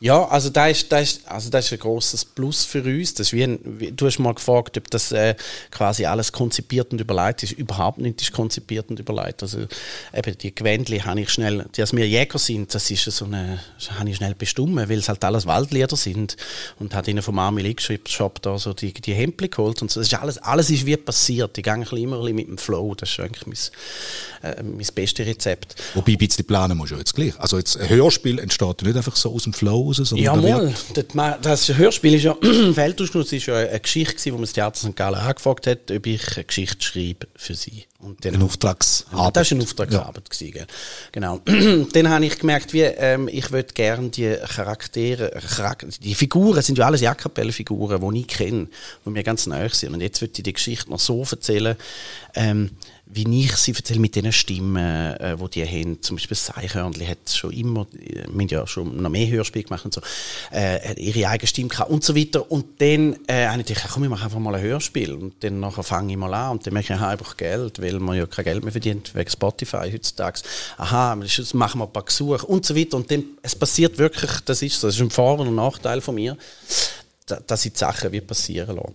Ja, 0.00 0.26
also 0.26 0.50
da 0.50 0.66
ist, 0.66 0.90
da 0.90 0.98
ist, 0.98 1.26
also 1.26 1.50
das 1.50 1.66
ist 1.66 1.72
ein 1.72 1.78
grosses 1.78 2.24
Plus 2.24 2.64
für 2.64 2.82
uns. 2.82 3.14
Das 3.14 3.28
ist 3.28 3.32
wie 3.32 3.44
ein, 3.44 3.58
wie, 3.64 3.92
du 3.92 4.06
hast 4.06 4.18
mal 4.18 4.34
gefragt, 4.34 4.76
ob 4.76 4.90
das 4.90 5.12
äh, 5.12 5.34
quasi 5.70 6.04
alles 6.04 6.32
konzipiert 6.32 6.92
und 6.92 7.00
überlegt 7.00 7.42
ist. 7.44 7.52
Überhaupt 7.52 7.98
nicht 7.98 8.20
ist 8.20 8.32
konzipiert 8.32 8.90
und 8.90 8.98
überlegt. 8.98 9.42
Also 9.42 9.66
eben 10.12 10.38
die 10.38 10.54
Gewändli 10.54 10.98
habe 10.98 11.20
ich 11.20 11.30
schnell, 11.30 11.64
dass 11.76 11.92
wir 11.92 12.06
Jäger 12.08 12.38
sind, 12.38 12.74
das 12.74 12.90
ist 12.90 13.04
so 13.04 13.24
eine, 13.24 13.60
habe 13.98 14.10
ich 14.10 14.16
schnell 14.16 14.34
bestimmt, 14.34 14.76
weil 14.76 14.98
es 14.98 15.08
halt 15.08 15.24
alles 15.24 15.46
Waldlieder 15.46 15.96
sind 15.96 16.36
und 16.80 16.94
hat 16.94 17.06
ihnen 17.06 17.22
vom 17.22 17.38
Army 17.38 17.62
League 17.62 17.80
Shop 17.80 18.42
da 18.42 18.58
so 18.58 18.74
die, 18.74 18.92
die 18.92 19.14
Hempel 19.14 19.48
geholt 19.48 19.80
und 19.80 19.90
so. 19.90 20.00
Das 20.00 20.08
ist 20.08 20.14
alles, 20.14 20.38
alles 20.38 20.70
ist 20.70 20.84
wie 20.86 20.96
passiert. 20.96 21.56
Ich 21.56 21.64
gehe 21.64 21.72
ein 21.72 21.80
bisschen 21.80 21.98
immer 21.98 22.22
ein 22.24 22.34
mit 22.34 22.48
dem 22.48 22.58
Flow. 22.58 22.94
Das 22.94 23.10
ist 23.10 23.20
eigentlich 23.20 23.46
mein, 23.46 24.52
äh, 24.52 24.62
mein 24.62 24.86
bestes 24.94 25.24
Rezept. 25.24 25.76
Wobei 25.94 26.12
ein 26.12 26.18
bisschen 26.18 26.44
planen 26.44 26.76
musst 26.76 26.92
du 26.92 26.96
jetzt 26.96 27.14
gleich. 27.14 27.38
Also 27.38 27.58
jetzt 27.58 27.78
ein 27.78 27.88
Hörspiel 27.88 28.40
entsteht 28.40 28.82
nicht 28.82 28.96
einfach 28.96 29.16
so 29.16 29.32
aus 29.32 29.44
dem 29.44 29.52
Flow 29.52 29.83
raus, 29.84 29.96
sondern 29.96 30.24
Ja, 30.24 30.36
mal. 30.36 31.38
Das, 31.42 31.66
das 31.66 31.76
Hörspiel 31.76 32.14
ist 32.14 32.22
ja, 32.22 32.36
Feldtauschnuss 32.74 33.32
ist 33.32 33.46
ja 33.46 33.56
eine 33.56 33.80
Geschichte 33.80 34.14
gewesen, 34.14 34.32
wo 34.32 34.36
man 34.36 34.44
das 34.44 34.52
Theater 34.52 34.76
St. 34.76 34.96
Gallen 34.96 35.20
angefragt 35.20 35.66
hat, 35.66 35.90
ob 35.90 36.06
ich 36.06 36.36
eine 36.36 36.44
Geschichte 36.44 36.82
schreibe 36.82 37.26
für 37.36 37.54
sie. 37.54 37.84
Und 38.04 38.22
dann, 38.24 38.34
Eine 38.34 38.44
Auftragsarbeit. 38.44 39.36
Das 39.36 39.50
war 39.50 39.56
eine 39.56 39.64
Auftragsarbeit. 39.64 40.28
Gewesen, 40.28 40.52
gell. 40.52 40.66
Genau. 41.12 41.38
dann 41.92 42.08
habe 42.10 42.26
ich 42.26 42.38
gemerkt, 42.38 42.74
wie, 42.74 42.82
ähm, 42.82 43.28
ich 43.28 43.50
würde 43.50 43.72
gerne 43.72 44.10
die 44.10 44.36
Charaktere, 44.46 45.30
Charak 45.40 45.86
die 46.02 46.14
Figuren 46.14 46.60
sind 46.60 46.76
ja 46.76 46.86
alles 46.86 47.00
Jackkapelle-Figuren, 47.00 48.14
die 48.14 48.20
ich 48.20 48.28
kenne, 48.28 48.68
die 49.06 49.10
mir 49.10 49.22
ganz 49.22 49.46
nahe 49.46 49.70
sind. 49.70 49.94
Und 49.94 50.02
jetzt 50.02 50.20
würde 50.20 50.32
ich 50.36 50.42
die 50.42 50.52
Geschichte 50.52 50.90
noch 50.90 51.00
so 51.00 51.24
erzählen, 51.30 51.76
ähm, 52.34 52.70
wie 53.14 53.44
ich 53.44 53.56
sie 53.56 53.72
erzähle 53.72 54.00
mit 54.00 54.16
den 54.16 54.32
Stimmen, 54.32 54.76
äh, 55.14 55.36
die 55.36 55.48
die 55.50 55.64
haben. 55.66 56.02
Zum 56.02 56.16
Beispiel 56.16 56.36
das 56.36 56.56
Eichhörnli 56.56 57.06
hat 57.06 57.30
schon 57.30 57.52
immer, 57.52 57.86
äh, 57.94 58.24
wir 58.26 58.32
haben 58.32 58.48
ja 58.48 58.66
schon 58.66 59.00
noch 59.00 59.08
mehr 59.10 59.28
Hörspiele 59.28 59.64
gemacht 59.64 59.84
und 59.84 59.94
so, 59.94 60.00
äh, 60.52 60.92
ihre 61.00 61.28
eigene 61.28 61.46
Stimme 61.46 61.68
gehabt 61.68 61.90
und 61.90 62.02
so 62.02 62.16
weiter. 62.16 62.50
Und 62.50 62.80
dann 62.80 63.16
äh, 63.28 63.46
habe 63.46 63.60
ich 63.60 63.66
gedacht, 63.66 63.88
komm, 63.92 64.04
ich 64.04 64.10
mache 64.10 64.24
einfach 64.24 64.38
mal 64.40 64.54
ein 64.54 64.62
Hörspiel. 64.62 65.12
Und 65.14 65.34
dann 65.44 65.60
nachher 65.60 65.84
fange 65.84 66.12
ich 66.12 66.18
mal 66.18 66.34
an 66.34 66.52
und 66.52 66.66
dann 66.66 66.74
merke 66.74 66.92
ich, 66.92 66.98
aha, 66.98 67.14
brauche 67.16 67.36
Geld, 67.36 67.80
weil 67.80 68.00
man 68.00 68.16
ja 68.16 68.26
kein 68.26 68.44
Geld 68.44 68.62
mehr 68.64 68.72
verdient 68.72 69.14
wegen 69.14 69.30
Spotify 69.30 69.90
heutzutage. 69.92 70.40
Aha, 70.78 71.16
jetzt 71.22 71.54
machen 71.54 71.78
wir 71.80 71.86
ein 71.86 71.92
paar 71.92 72.04
Gesuche 72.04 72.44
und 72.46 72.66
so 72.66 72.74
weiter. 72.74 72.96
Und 72.96 73.10
dann, 73.10 73.24
es 73.42 73.54
passiert 73.54 73.96
wirklich, 73.98 74.30
das 74.44 74.60
ist 74.62 74.80
so, 74.80 74.88
das 74.88 74.96
ist 74.96 75.02
ein 75.02 75.10
Vor- 75.10 75.38
und 75.38 75.54
Nachteil 75.54 76.00
von 76.00 76.16
mir, 76.16 76.36
da- 77.26 77.40
dass 77.46 77.64
ich 77.64 77.72
die 77.74 77.78
Sachen 77.78 78.10
wie 78.12 78.20
passieren 78.20 78.76
lasse. 78.76 78.92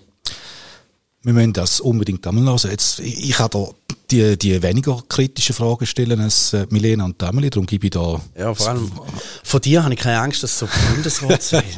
Wir 1.22 1.34
müssen 1.34 1.54
das 1.54 1.80
unbedingt 1.82 2.26
einmal 2.28 2.46
hören. 2.46 2.72
Jetzt, 2.72 3.00
ich, 3.00 3.30
ich 3.30 3.36
kann 3.36 3.50
da 3.52 3.68
die, 4.12 4.38
die 4.38 4.62
weniger 4.64 5.02
kritischen 5.08 5.54
Fragen 5.56 5.86
stellen 5.86 6.20
als 6.20 6.54
äh, 6.54 6.66
Milena 6.70 7.06
und 7.06 7.22
Amelie, 7.24 7.50
darum 7.50 7.66
gebe 7.66 7.88
ich 7.88 7.92
da... 7.92 8.22
Ja, 8.38 8.54
vor 8.54 8.70
allem 8.70 8.92
von 9.44 9.62
dir 9.62 9.84
habe 9.84 9.94
ich 9.94 10.00
keine 10.00 10.20
Angst, 10.20 10.42
dass 10.44 10.52
es 10.54 10.60
so 10.60 10.68
Bundesrat 10.94 11.42
sei. 11.44 11.64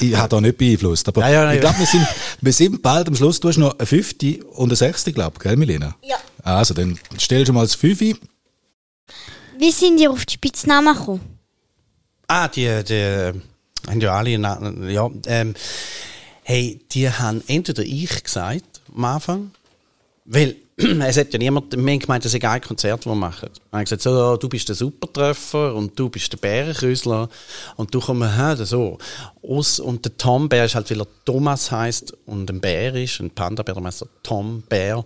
Ich 0.00 0.14
habe 0.16 0.28
da 0.28 0.40
nicht 0.40 0.56
beeinflusst, 0.58 1.08
aber 1.08 1.22
Ja, 1.22 1.44
ja, 1.44 1.52
ich 1.52 1.60
glaube, 1.60 1.78
wir 1.80 1.86
sind, 1.86 2.06
wir 2.40 2.52
sind 2.52 2.82
bald 2.82 3.08
am 3.08 3.16
Schluss. 3.16 3.40
Du 3.40 3.48
hast 3.48 3.56
noch 3.58 3.76
eine 3.78 3.86
fünfte 3.86 4.44
und 4.44 4.68
eine 4.68 4.76
sechste, 4.76 5.12
glaube 5.12 5.34
ich, 5.38 5.42
gell, 5.42 5.56
Milena? 5.56 5.96
Ja. 6.02 6.16
Also, 6.42 6.72
dann 6.74 6.98
stell 7.18 7.44
schon 7.44 7.54
mal 7.56 7.62
das 7.62 7.74
Fünfe. 7.74 8.14
Wie 9.58 9.72
sind 9.72 9.98
ihr 10.00 10.10
auf 10.10 10.24
die 10.24 10.34
Spitznamen 10.34 10.94
gekommen? 10.96 11.20
Ah, 12.28 12.46
die, 12.48 12.66
die 12.84 13.32
haben 13.88 14.00
ja 14.00 14.12
alle, 14.16 14.38
na- 14.38 14.72
ja, 14.88 15.10
ähm, 15.26 15.54
hey, 16.44 16.80
die 16.92 17.10
haben 17.10 17.42
entweder 17.48 17.82
ich 17.82 18.22
gesagt 18.22 18.80
am 18.94 19.04
Anfang. 19.04 19.50
Weil 20.24 20.56
es 21.00 21.16
hat 21.16 21.32
ja 21.32 21.38
niemand, 21.40 21.72
wir 21.72 21.78
haben 21.78 21.98
gemeint, 21.98 22.24
das 22.24 22.32
ist 22.32 22.44
ein 22.44 22.60
Konzert, 22.60 23.00
das 23.00 23.06
wir 23.06 23.16
machen. 23.16 23.48
Wir 23.70 23.78
haben 23.78 23.84
gesagt, 23.84 24.02
so, 24.02 24.36
du 24.36 24.48
bist 24.48 24.68
der 24.68 24.76
Supertreffer 24.76 25.74
und 25.74 25.98
du 25.98 26.08
bist 26.08 26.32
der 26.32 26.36
Bärenkrüsler 26.36 27.28
und 27.76 27.92
du 27.92 28.00
kommst, 28.00 28.36
hä, 28.36 28.64
so. 28.64 28.98
Aus, 29.42 29.80
und 29.80 30.04
der 30.04 30.16
Tom 30.16 30.48
Bär 30.48 30.66
ist 30.66 30.76
halt, 30.76 30.88
weil 30.90 31.00
er 31.00 31.06
Thomas 31.24 31.72
heißt 31.72 32.16
und 32.26 32.48
ein 32.48 32.60
Bär 32.60 32.94
ist, 32.94 33.18
ein 33.18 33.30
Panda-Bär, 33.30 33.74
darum 33.74 33.86
heißt 33.86 34.06
Tom 34.22 34.62
Bär. 34.68 35.04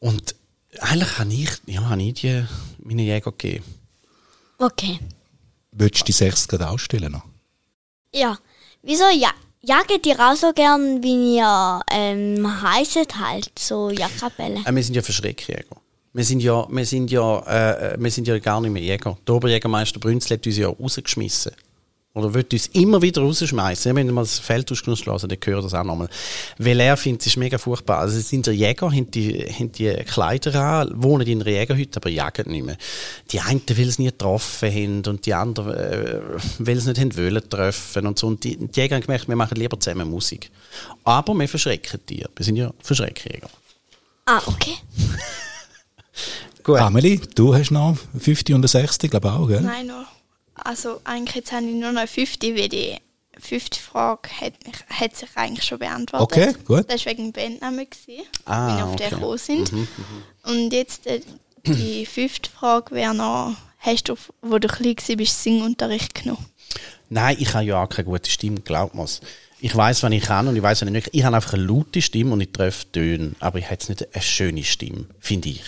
Und 0.00 0.34
eigentlich 0.80 1.18
habe 1.18 1.32
ich, 1.32 1.50
ja, 1.66 1.88
habe 1.88 2.02
ich 2.02 2.14
die, 2.14 2.44
meine 2.78 3.02
Jäger 3.02 3.32
gegeben. 3.32 3.64
Okay. 4.58 4.98
Würdest 5.70 6.02
du 6.02 6.06
die 6.06 6.12
sechs 6.12 6.46
gerade 6.46 6.68
ausstellen 6.68 7.12
noch? 7.12 7.24
Ja. 8.14 8.38
Wieso 8.82 9.08
ja? 9.08 9.30
Jagt 9.64 10.06
ihr 10.06 10.18
auch 10.18 10.34
so 10.34 10.52
gern, 10.52 11.04
wie 11.04 11.36
ihr 11.36 11.80
ähm, 11.88 12.62
heisset 12.62 13.16
halt, 13.16 13.52
so 13.56 13.90
Jagdkapelle? 13.90 14.60
Äh, 14.66 14.74
wir 14.74 14.82
sind 14.82 14.96
ja 14.96 15.02
Verschreckjäger. 15.02 15.76
Wir 16.12 16.24
sind 16.24 16.40
ja, 16.40 16.66
wir 16.68 16.84
sind 16.84 17.12
ja, 17.12 17.38
äh, 17.92 17.96
wir 17.96 18.10
sind 18.10 18.26
ja 18.26 18.36
gar 18.40 18.60
nicht 18.60 18.72
mehr 18.72 18.82
Jäger. 18.82 19.16
Der 19.24 19.36
Oberjägermeister 19.36 20.00
Brünzl 20.00 20.34
hat 20.34 20.44
uns 20.44 20.56
ja 20.56 20.66
rausgeschmissen. 20.68 21.52
Oder 22.14 22.34
wird 22.34 22.52
uns 22.52 22.66
immer 22.68 23.00
wieder 23.00 23.22
rausschmeißen. 23.22 23.96
Wenn 23.96 24.12
wir 24.12 24.20
das 24.20 24.38
Feld 24.38 24.70
ausgeschlossen 24.70 25.08
lassen, 25.08 25.28
dann 25.30 25.38
hören 25.42 25.62
das 25.62 25.72
auch 25.72 25.82
nochmal. 25.82 26.10
Weil 26.58 26.80
er 26.80 26.98
findet, 26.98 27.22
es 27.22 27.28
ist 27.28 27.36
mega 27.38 27.56
furchtbar. 27.56 28.00
Also, 28.00 28.18
es 28.18 28.28
sind 28.28 28.46
die 28.46 28.50
Jäger, 28.50 28.90
haben 28.90 29.10
die, 29.10 29.46
haben 29.46 29.72
die 29.72 29.90
Kleider 30.04 30.54
an, 30.62 30.92
wohnen 31.02 31.26
in 31.26 31.40
einer 31.40 31.50
Jägerhütte, 31.50 32.00
aber 32.00 32.10
jagen 32.10 32.50
nicht 32.50 32.66
mehr. 32.66 32.76
Die 33.30 33.40
einen, 33.40 33.62
weil 33.66 33.88
es 33.88 33.98
nie 33.98 34.06
getroffen 34.06 34.70
haben, 34.70 35.02
und 35.06 35.24
die 35.24 35.32
anderen, 35.32 35.72
äh, 35.72 36.20
weil 36.58 36.78
sie 36.80 36.90
nicht 36.90 37.00
haben 37.00 37.16
wollen 37.16 37.48
treffen 37.48 38.06
und 38.06 38.18
so. 38.18 38.26
Und 38.26 38.44
die, 38.44 38.58
die 38.58 38.80
Jäger 38.80 38.96
haben 38.96 39.02
gemerkt, 39.02 39.28
wir 39.28 39.36
machen 39.36 39.56
lieber 39.56 39.80
zusammen 39.80 40.10
Musik. 40.10 40.50
Aber 41.04 41.32
wir 41.32 41.48
verschrecken 41.48 42.00
die. 42.10 42.26
Wir 42.36 42.44
sind 42.44 42.56
ja 42.56 42.74
Verschreckjäger. 42.82 43.48
Ah, 44.26 44.42
okay. 44.46 44.74
Gut. 46.62 46.78
Amelie, 46.78 47.20
du 47.34 47.54
hast 47.54 47.70
noch 47.70 47.96
50 48.18 48.54
und 48.54 48.60
eine 48.60 48.68
60, 48.68 49.10
glaube 49.10 49.28
ich 49.28 49.34
auch, 49.34 49.48
gell? 49.48 49.62
Nein, 49.62 49.86
noch. 49.86 50.21
Also 50.54 51.00
eigentlich 51.04 51.36
jetzt 51.36 51.52
habe 51.52 51.64
ich 51.66 51.74
nur 51.74 51.92
noch 51.92 52.06
50, 52.06 52.56
weil 52.56 52.68
die 52.68 52.96
fünfte 53.38 53.80
Frage 53.80 54.28
hat, 54.40 54.52
mich, 54.66 54.74
hat 54.88 55.16
sich 55.16 55.28
eigentlich 55.34 55.64
schon 55.64 55.78
beantwortet. 55.78 56.38
Okay, 56.38 56.54
gut. 56.64 56.84
Das 56.88 57.04
war 57.06 57.12
wegen 57.12 57.32
dem 57.32 57.32
Bandnamen, 57.32 57.86
gewesen, 57.88 58.26
Ah, 58.44 58.68
wenn 58.68 58.76
wir 58.76 58.84
auf 58.84 58.92
okay. 58.92 59.10
gekommen 59.10 59.38
sind. 59.38 59.72
Und 60.44 60.72
jetzt 60.72 61.06
äh, 61.06 61.20
die 61.66 62.06
fünfte 62.06 62.50
Frage 62.50 62.94
wäre 62.94 63.14
noch, 63.14 63.56
hast 63.78 64.08
du, 64.08 64.16
wo 64.42 64.58
du 64.58 64.68
klein 64.68 64.96
warst, 64.96 65.42
Singunterricht 65.42 66.14
genommen? 66.14 66.46
Nein, 67.08 67.36
ich 67.38 67.52
habe 67.52 67.64
ja 67.64 67.82
auch 67.82 67.88
keine 67.88 68.06
gute 68.06 68.30
Stimme, 68.30 68.60
glaubt 68.60 68.94
mir's. 68.94 69.20
Ich 69.60 69.74
weiß, 69.76 70.02
was 70.02 70.10
ich 70.12 70.24
kann 70.24 70.48
und 70.48 70.56
ich 70.56 70.62
weiß, 70.62 70.80
was 70.80 70.86
ich 70.88 70.92
nicht. 70.92 71.08
Ich 71.12 71.24
habe 71.24 71.36
einfach 71.36 71.52
eine 71.52 71.62
laute 71.62 72.02
Stimme 72.02 72.32
und 72.32 72.40
ich 72.40 72.50
treffe 72.52 72.90
Töne, 72.90 73.32
aber 73.38 73.58
ich 73.58 73.66
habe 73.66 73.74
jetzt 73.74 73.88
nicht 73.88 74.12
eine 74.14 74.22
schöne 74.22 74.64
Stimme, 74.64 75.06
finde 75.20 75.50
ich. 75.50 75.62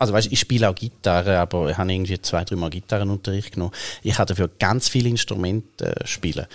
Also 0.00 0.14
weißt, 0.14 0.32
ich 0.32 0.40
spiele 0.40 0.68
auch 0.68 0.74
Gitarre, 0.74 1.38
aber 1.38 1.70
ich 1.70 1.76
habe 1.76 1.92
irgendwie 1.92 2.20
zwei, 2.22 2.42
drei 2.44 2.56
Mal 2.56 2.70
Gitarrenunterricht 2.70 3.52
genommen. 3.52 3.72
Ich 4.02 4.18
habe 4.18 4.28
dafür 4.28 4.48
ganz 4.58 4.88
viele 4.88 5.10
Instrumente 5.10 5.94
äh, 5.94 6.06
spielen. 6.06 6.46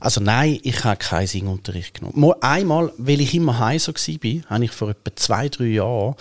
Also 0.00 0.20
nein, 0.20 0.58
ich 0.64 0.82
habe 0.82 0.96
keinen 0.96 1.28
Singunterricht 1.28 1.94
genommen. 1.94 2.20
Mal 2.20 2.34
einmal, 2.40 2.92
weil 2.98 3.20
ich 3.20 3.34
immer 3.34 3.60
heiser 3.60 3.94
war, 3.94 4.50
habe 4.50 4.64
ich 4.64 4.72
vor 4.72 4.90
etwa 4.90 5.14
zwei, 5.14 5.48
drei 5.48 5.66
Jahren 5.66 6.16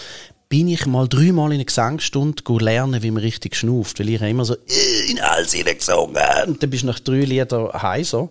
bin 0.50 0.67
ich 0.67 0.86
mal 0.86 1.08
dreimal 1.08 1.47
in 1.47 1.56
eine 1.56 1.65
Gesangsstunde 1.65 2.43
lernen, 2.60 3.02
wie 3.02 3.10
man 3.10 3.24
richtig 3.24 3.56
schnauft. 3.56 4.00
Weil 4.00 4.10
ich 4.10 4.19
habe 4.19 4.30
immer 4.30 4.43
so 4.43 4.54
äh, 4.54 5.10
in 5.10 5.19
alles 5.19 5.54
gesungen. 5.54 6.15
Und 6.45 6.62
dann 6.62 6.69
bist 6.69 6.84
du 6.84 6.88
nach 6.88 7.00
drei 7.00 7.21
Liedern 7.21 7.71
heiser. 7.74 8.30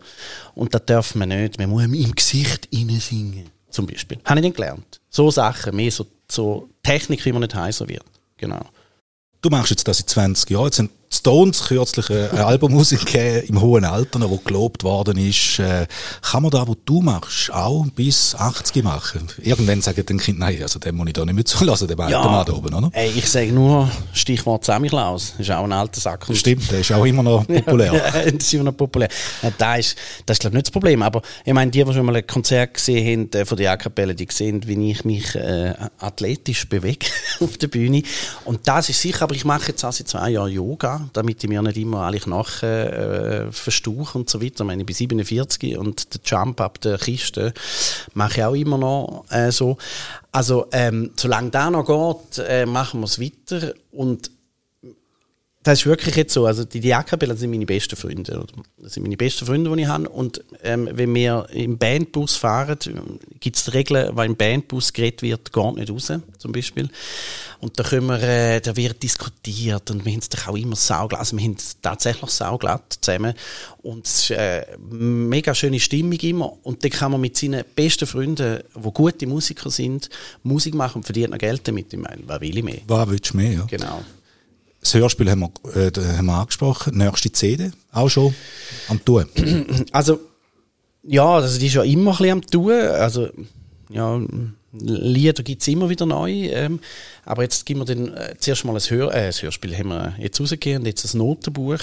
Und 0.54 0.74
das 0.74 0.84
darf 0.84 1.14
man 1.14 1.30
nicht. 1.30 1.58
Man 1.58 1.70
muss 1.70 1.82
im 1.84 2.14
Gesicht 2.14 2.68
singen. 2.70 3.46
Zum 3.70 3.86
Beispiel. 3.86 4.18
Habe 4.24 4.40
ich 4.40 4.44
dann 4.44 4.52
gelernt. 4.52 5.00
So 5.08 5.30
Sachen, 5.30 5.74
mehr 5.74 5.90
so, 5.90 6.06
so 6.28 6.68
Technik, 6.82 7.24
wie 7.24 7.32
man 7.32 7.40
nicht 7.40 7.54
heiser 7.54 7.88
wird. 7.88 8.04
Genau. 8.40 8.64
Du 9.42 9.50
machst 9.50 9.70
jetzt 9.70 9.86
das 9.86 9.98
seit 9.98 10.08
20 10.10 10.50
Jahren. 10.50 10.64
Jetzt 10.64 10.76
sind 10.76 10.90
Stones 11.20 11.64
kürzlich 11.64 12.08
eine 12.08 12.30
eine 12.30 12.46
Albummusik 12.46 13.04
gegeben, 13.04 13.46
im 13.48 13.60
hohen 13.60 13.84
Alter, 13.84 14.18
wo 14.30 14.38
gelobt 14.38 14.84
worden 14.84 15.18
ist. 15.18 15.58
Äh, 15.58 15.86
kann 16.22 16.42
man 16.42 16.50
da, 16.50 16.66
was 16.66 16.76
du 16.86 17.02
machst, 17.02 17.52
auch 17.52 17.84
bis 17.94 18.34
80 18.34 18.82
machen? 18.82 19.28
Irgendwann 19.42 19.82
sagen 19.82 20.02
dann 20.06 20.16
Kind, 20.16 20.38
nein, 20.38 20.58
also 20.62 20.78
den 20.78 20.96
muss 20.96 21.08
ich 21.08 21.12
da 21.12 21.26
nicht 21.26 21.34
mehr 21.34 21.44
zulassen, 21.44 21.88
den 21.88 22.00
alten 22.00 22.30
Mann 22.30 22.46
da 22.46 22.52
oben, 22.54 22.72
oder? 22.72 22.90
Ey, 22.94 23.12
ich 23.14 23.28
sage 23.28 23.52
nur 23.52 23.90
Stichwort 24.14 24.64
Samichlaus. 24.64 25.32
Das 25.36 25.46
ist 25.46 25.52
auch 25.52 25.64
ein 25.64 25.72
alter 25.72 26.00
Sack. 26.00 26.26
Stimmt, 26.32 26.70
der 26.70 26.80
ist 26.80 26.90
auch 26.92 27.04
immer 27.04 27.22
noch 27.22 27.46
populär. 27.46 27.92
Ja, 28.00 28.30
das 28.30 28.44
ist 28.44 28.54
immer 28.54 28.64
noch 28.64 28.76
populär. 28.76 29.08
Ja, 29.42 29.50
das 29.58 29.78
ist, 29.78 29.98
das 30.24 30.36
ist 30.36 30.40
glaube 30.40 30.54
ich, 30.54 30.58
nicht 30.58 30.66
das 30.68 30.72
Problem. 30.72 31.02
Aber 31.02 31.20
ich 31.44 31.52
meine, 31.52 31.70
die, 31.70 31.84
die 31.84 31.92
schon 31.92 32.06
mal 32.06 32.16
ein 32.16 32.26
Konzert 32.26 32.74
gesehen 32.74 33.28
haben 33.30 33.38
äh, 33.38 33.44
von 33.44 33.58
der 33.58 33.72
A-Kapelle, 33.72 34.14
die 34.14 34.26
sehen, 34.30 34.62
wie 34.66 34.90
ich 34.90 35.04
mich 35.04 35.34
äh, 35.34 35.74
athletisch 35.98 36.66
bewege 36.68 37.06
auf 37.40 37.58
der 37.58 37.68
Bühne. 37.68 38.02
Und 38.44 38.66
das 38.66 38.88
ist 38.88 39.02
sicher, 39.02 39.24
aber 39.24 39.34
ich 39.34 39.44
mache 39.44 39.68
jetzt 39.68 39.84
auch 39.84 39.92
seit 39.92 40.08
zwei 40.08 40.30
Jahren 40.30 40.50
Yoga, 40.50 41.09
damit 41.12 41.42
ich 41.42 41.48
mir 41.48 41.62
nicht 41.62 41.76
immer 41.76 42.02
alle 42.02 42.18
Knochen 42.18 42.68
äh, 42.68 43.52
verstauche 43.52 44.18
und 44.18 44.30
so 44.30 44.42
weiter. 44.42 44.64
Ich 44.64 44.66
meine, 44.66 44.82
ich 44.82 44.86
bin 44.86 44.94
47 44.94 45.78
und 45.78 46.14
der 46.14 46.20
Jump 46.24 46.60
ab 46.60 46.80
der 46.80 46.98
Kiste 46.98 47.52
mache 48.14 48.38
ich 48.38 48.44
auch 48.44 48.54
immer 48.54 48.78
noch 48.78 49.24
äh, 49.30 49.50
so. 49.50 49.76
Also, 50.32 50.66
ähm, 50.72 51.10
solange 51.16 51.50
das 51.50 51.70
noch 51.70 51.86
geht, 51.86 52.44
äh, 52.46 52.66
machen 52.66 53.00
wir 53.00 53.06
es 53.06 53.20
weiter. 53.20 53.74
Und 53.90 54.30
das 55.62 55.80
ist 55.80 55.86
wirklich 55.86 56.16
jetzt 56.16 56.32
so. 56.32 56.46
Also 56.46 56.64
die 56.64 56.80
Diakabella 56.80 57.36
sind 57.36 57.50
meine 57.50 57.66
besten 57.66 57.94
Freunde. 57.94 58.46
Das 58.78 58.94
sind 58.94 59.02
meine 59.02 59.18
besten 59.18 59.44
Freunde, 59.44 59.70
die 59.76 59.82
ich 59.82 59.88
habe. 59.88 60.08
Und 60.08 60.42
ähm, 60.62 60.88
wenn 60.90 61.14
wir 61.14 61.46
im 61.52 61.76
Bandbus 61.76 62.36
fahren, 62.36 62.78
gibt 63.40 63.56
es 63.56 63.74
Regeln, 63.74 64.16
weil 64.16 64.30
im 64.30 64.36
Bandbus 64.36 64.94
geredet 64.94 65.20
wird, 65.20 65.52
geht 65.52 65.74
nicht 65.74 65.90
raus, 65.90 66.12
zum 66.38 66.52
Beispiel. 66.52 66.88
Und 67.60 67.78
da 67.78 67.82
können 67.84 68.06
wir, 68.06 68.22
äh, 68.22 68.60
da 68.62 68.74
wird 68.74 69.02
diskutiert 69.02 69.90
und 69.90 70.06
wir 70.06 70.12
haben 70.12 70.20
es 70.20 70.30
doch 70.30 70.48
auch 70.48 70.56
immer 70.56 70.76
sauglatt. 70.76 71.20
Also 71.20 71.36
wir 71.36 71.44
haben 71.44 71.56
es 71.58 71.76
tatsächlich 71.82 72.30
sauglatt 72.30 72.96
zusammen. 72.98 73.34
Und 73.82 74.06
es 74.06 74.22
ist 74.22 74.30
äh, 74.30 74.64
mega 74.88 75.54
schöne 75.54 75.78
Stimmung 75.78 76.18
immer. 76.20 76.56
Und 76.62 76.82
dann 76.84 76.90
kann 76.90 77.12
man 77.12 77.20
mit 77.20 77.36
seinen 77.36 77.64
besten 77.76 78.06
Freunden, 78.06 78.60
die 78.74 78.90
gute 78.94 79.26
Musiker 79.26 79.68
sind, 79.68 80.08
Musik 80.42 80.72
machen 80.72 80.98
und 80.98 81.04
verdient 81.04 81.32
noch 81.32 81.38
Geld 81.38 81.68
damit. 81.68 81.92
Ich 81.92 81.98
meine, 81.98 82.22
was 82.26 82.40
will 82.40 82.56
ich 82.56 82.64
mehr? 82.64 82.80
Was 82.86 83.10
willst 83.10 83.34
du 83.34 83.36
mehr? 83.36 83.52
Ja? 83.52 83.66
Genau. 83.68 84.02
Das 84.80 84.94
Hörspiel 84.94 85.30
haben 85.30 85.40
wir, 85.40 85.76
äh, 85.76 85.90
haben 86.16 86.26
wir 86.26 86.34
angesprochen. 86.34 86.96
Nächste 86.96 87.30
CD 87.32 87.70
auch 87.92 88.08
schon 88.08 88.34
am 88.88 89.04
Tun. 89.04 89.26
Also, 89.92 90.20
ja, 91.02 91.26
also 91.26 91.58
die 91.58 91.66
ist 91.66 91.74
ja 91.74 91.82
immer 91.82 92.12
ein 92.12 92.16
bisschen 92.18 92.32
am 92.32 92.42
Tun. 92.46 92.72
Also, 92.72 93.28
ja, 93.90 94.20
Lieder 94.72 95.42
gibt 95.42 95.62
es 95.62 95.68
immer 95.68 95.88
wieder 95.88 96.06
neu. 96.06 96.30
Ähm, 96.30 96.80
aber 97.24 97.42
jetzt 97.42 97.66
geben 97.66 97.80
wir 97.80 97.86
dann 97.86 98.14
äh, 98.14 98.34
zuerst 98.38 98.64
mal 98.64 98.74
ein, 98.74 98.80
Hör 98.80 99.12
äh, 99.12 99.26
ein 99.26 99.32
Hörspiel 99.32 99.76
haben 99.76 99.88
wir 99.88 100.14
jetzt 100.18 100.40
rausgegeben 100.40 100.82
und 100.82 100.86
jetzt 100.86 101.12
ein 101.12 101.18
Notenbuch 101.18 101.80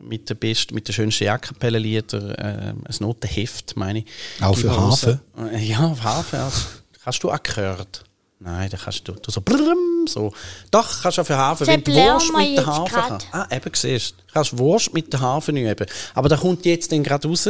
mit 0.00 0.30
den 0.30 0.36
besten, 0.38 0.74
mit 0.74 0.88
den 0.88 0.94
schönsten 0.94 1.24
Jackkapellenliedern, 1.24 2.30
äh, 2.30 2.72
ein 2.72 2.96
Notenheft, 3.00 3.76
meine 3.76 4.00
ich. 4.00 4.06
Auch 4.40 4.56
für 4.56 4.64
wir 4.64 4.72
raus. 4.72 5.04
Äh, 5.04 5.18
Ja, 5.62 5.80
auf 5.86 6.02
Harfe. 6.02 6.38
Also, 6.38 6.60
hast 7.02 7.22
du 7.22 7.30
auch 7.30 7.42
gehört? 7.42 8.04
Nein, 8.44 8.70
da 8.70 8.76
kannst 8.76 9.06
du, 9.06 9.12
du 9.12 9.30
so, 9.30 9.40
brrrm, 9.40 10.06
so. 10.08 10.32
Doch, 10.70 11.02
kannst 11.02 11.18
du 11.18 11.22
auch 11.22 11.26
für 11.26 11.36
Harfe, 11.36 11.66
wenn 11.66 11.84
du 11.84 11.92
Wurst 11.92 12.32
mit 12.36 12.56
der 12.56 12.64
grad. 12.64 12.90
kannst. 12.90 13.26
Ah, 13.30 13.46
eben, 13.50 13.70
siehst 13.72 14.12
du. 14.12 14.32
Kannst 14.32 14.58
Wurst 14.58 14.92
mit 14.92 15.12
der 15.12 15.20
Harfe 15.20 15.52
üben. 15.52 15.86
Aber 16.14 16.28
da 16.28 16.36
kommt 16.36 16.64
jetzt 16.64 16.90
dann 16.90 17.04
gerade 17.04 17.28
raus. 17.28 17.48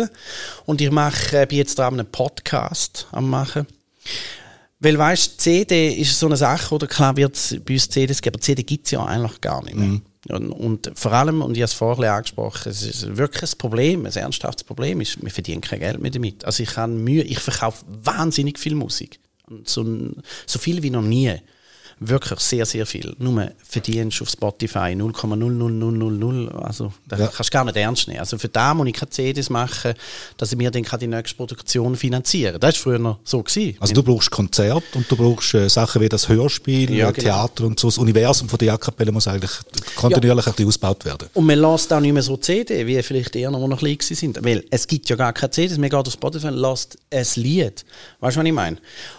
Und 0.66 0.80
ich 0.80 0.90
mache, 0.90 1.46
bin 1.46 1.58
jetzt 1.58 1.78
dran, 1.78 1.94
einen 1.94 2.10
Podcast 2.10 3.06
am 3.12 3.30
machen. 3.30 3.66
Weil, 4.80 4.98
weißt 4.98 5.40
CD 5.40 5.94
ist 5.94 6.18
so 6.18 6.26
eine 6.26 6.36
Sache, 6.36 6.74
oder 6.74 6.86
klar 6.86 7.16
wird 7.16 7.36
es 7.36 7.56
bei 7.64 7.74
uns 7.74 7.88
CDs 7.88 8.20
geben, 8.20 8.34
aber 8.34 8.42
CD 8.42 8.62
gibt 8.64 8.86
es 8.86 8.90
ja 8.90 9.04
eigentlich 9.04 9.40
gar 9.40 9.64
nicht 9.64 9.76
mehr. 9.76 10.00
Und, 10.28 10.50
und 10.50 10.92
vor 10.94 11.12
allem, 11.12 11.40
und 11.40 11.56
ich 11.56 11.62
habe 11.62 11.66
es 11.66 11.72
vorher 11.72 12.14
angesprochen, 12.14 12.68
es 12.70 12.82
ist 12.82 13.16
wirklich 13.16 13.52
ein 13.52 13.58
Problem, 13.58 14.06
ein 14.06 14.12
ernsthaftes 14.12 14.64
Problem 14.64 15.00
ist, 15.00 15.22
wir 15.22 15.30
verdienen 15.30 15.60
kein 15.60 15.80
Geld 15.80 16.00
mehr 16.00 16.10
damit. 16.10 16.44
Also 16.44 16.62
ich 16.62 16.76
habe 16.76 16.92
Mühe, 16.92 17.22
ich 17.22 17.38
verkaufe 17.38 17.84
wahnsinnig 17.86 18.58
viel 18.58 18.74
Musik. 18.74 19.18
So, 19.64 19.84
so 20.46 20.58
viel 20.58 20.82
wie 20.82 20.90
noch 20.90 21.02
nie. 21.02 21.40
Wirklich 22.04 22.40
sehr, 22.40 22.66
sehr 22.66 22.86
viel. 22.86 23.14
Nur 23.18 23.50
verdienst 23.62 24.20
du 24.20 24.24
auf 24.24 24.30
Spotify 24.30 24.94
0,00000. 24.94 26.50
Also, 26.54 26.92
das 27.08 27.20
Ja. 27.20 27.26
kannst 27.28 27.50
du 27.50 27.52
gar 27.52 27.64
nicht 27.64 27.76
ernst 27.76 28.08
nehmen. 28.08 28.20
Also, 28.20 28.38
für 28.38 28.48
da 28.48 28.74
muss 28.74 28.86
ich 28.88 28.94
keine 28.94 29.10
CDs 29.10 29.50
machen, 29.50 29.94
dass 30.36 30.52
ich 30.52 30.58
mir 30.58 30.70
dann 30.70 30.84
die 31.00 31.06
nächste 31.06 31.36
Produktion 31.36 31.96
finanzieren 31.96 32.52
kann. 32.52 32.60
Das 32.60 32.74
war 32.76 32.82
früher 32.82 32.98
noch 32.98 33.18
so. 33.24 33.42
Gewesen. 33.42 33.76
Also 33.80 33.94
du 33.94 34.02
brauchst 34.02 34.30
Konzert 34.30 34.84
und 34.94 35.10
du 35.10 35.16
brauchst 35.16 35.54
äh, 35.54 35.68
Sachen 35.68 36.00
wie 36.02 36.08
das 36.08 36.28
Hörspiel, 36.28 36.92
Ja, 36.94 37.08
äh, 37.08 37.12
genau. 37.12 37.24
Theater 37.24 37.64
und 37.64 37.78
so. 37.78 37.88
Das 37.88 37.98
Universum 37.98 38.48
von 38.48 38.58
der 38.58 38.68
Jackkapelle 38.68 39.12
muss 39.12 39.26
eigentlich 39.28 39.50
kontinuierlich 39.96 40.46
ein 40.46 40.52
bisschen 40.52 40.68
ausgebaut 40.68 41.04
werden. 41.04 41.28
Und 41.34 41.46
man 41.46 41.58
lässt 41.58 41.92
auch 41.92 42.00
nicht 42.00 42.12
mehr 42.12 42.22
so 42.22 42.36
CD, 42.36 42.86
wie 42.86 43.02
vielleicht 43.02 43.34
eher 43.36 43.50
noch, 43.50 43.66
noch 43.66 43.78
klein 43.78 43.96
sind. 44.00 44.44
Weil 44.44 44.64
es 44.70 44.86
gibt 44.86 45.08
ja 45.08 45.16
gar 45.16 45.32
keine 45.32 45.50
CDs. 45.50 45.78
Man 45.78 45.90
geht 45.90 46.06
auf 46.06 46.12
Spotify 46.12 46.48
und 46.48 46.56
lässt 46.56 46.96
ein 47.10 47.26
Lied. 47.36 47.84
Weißt 48.20 48.36
du, 48.36 48.40
was 48.40 48.46
ich 48.46 48.52
meine? 48.52 48.76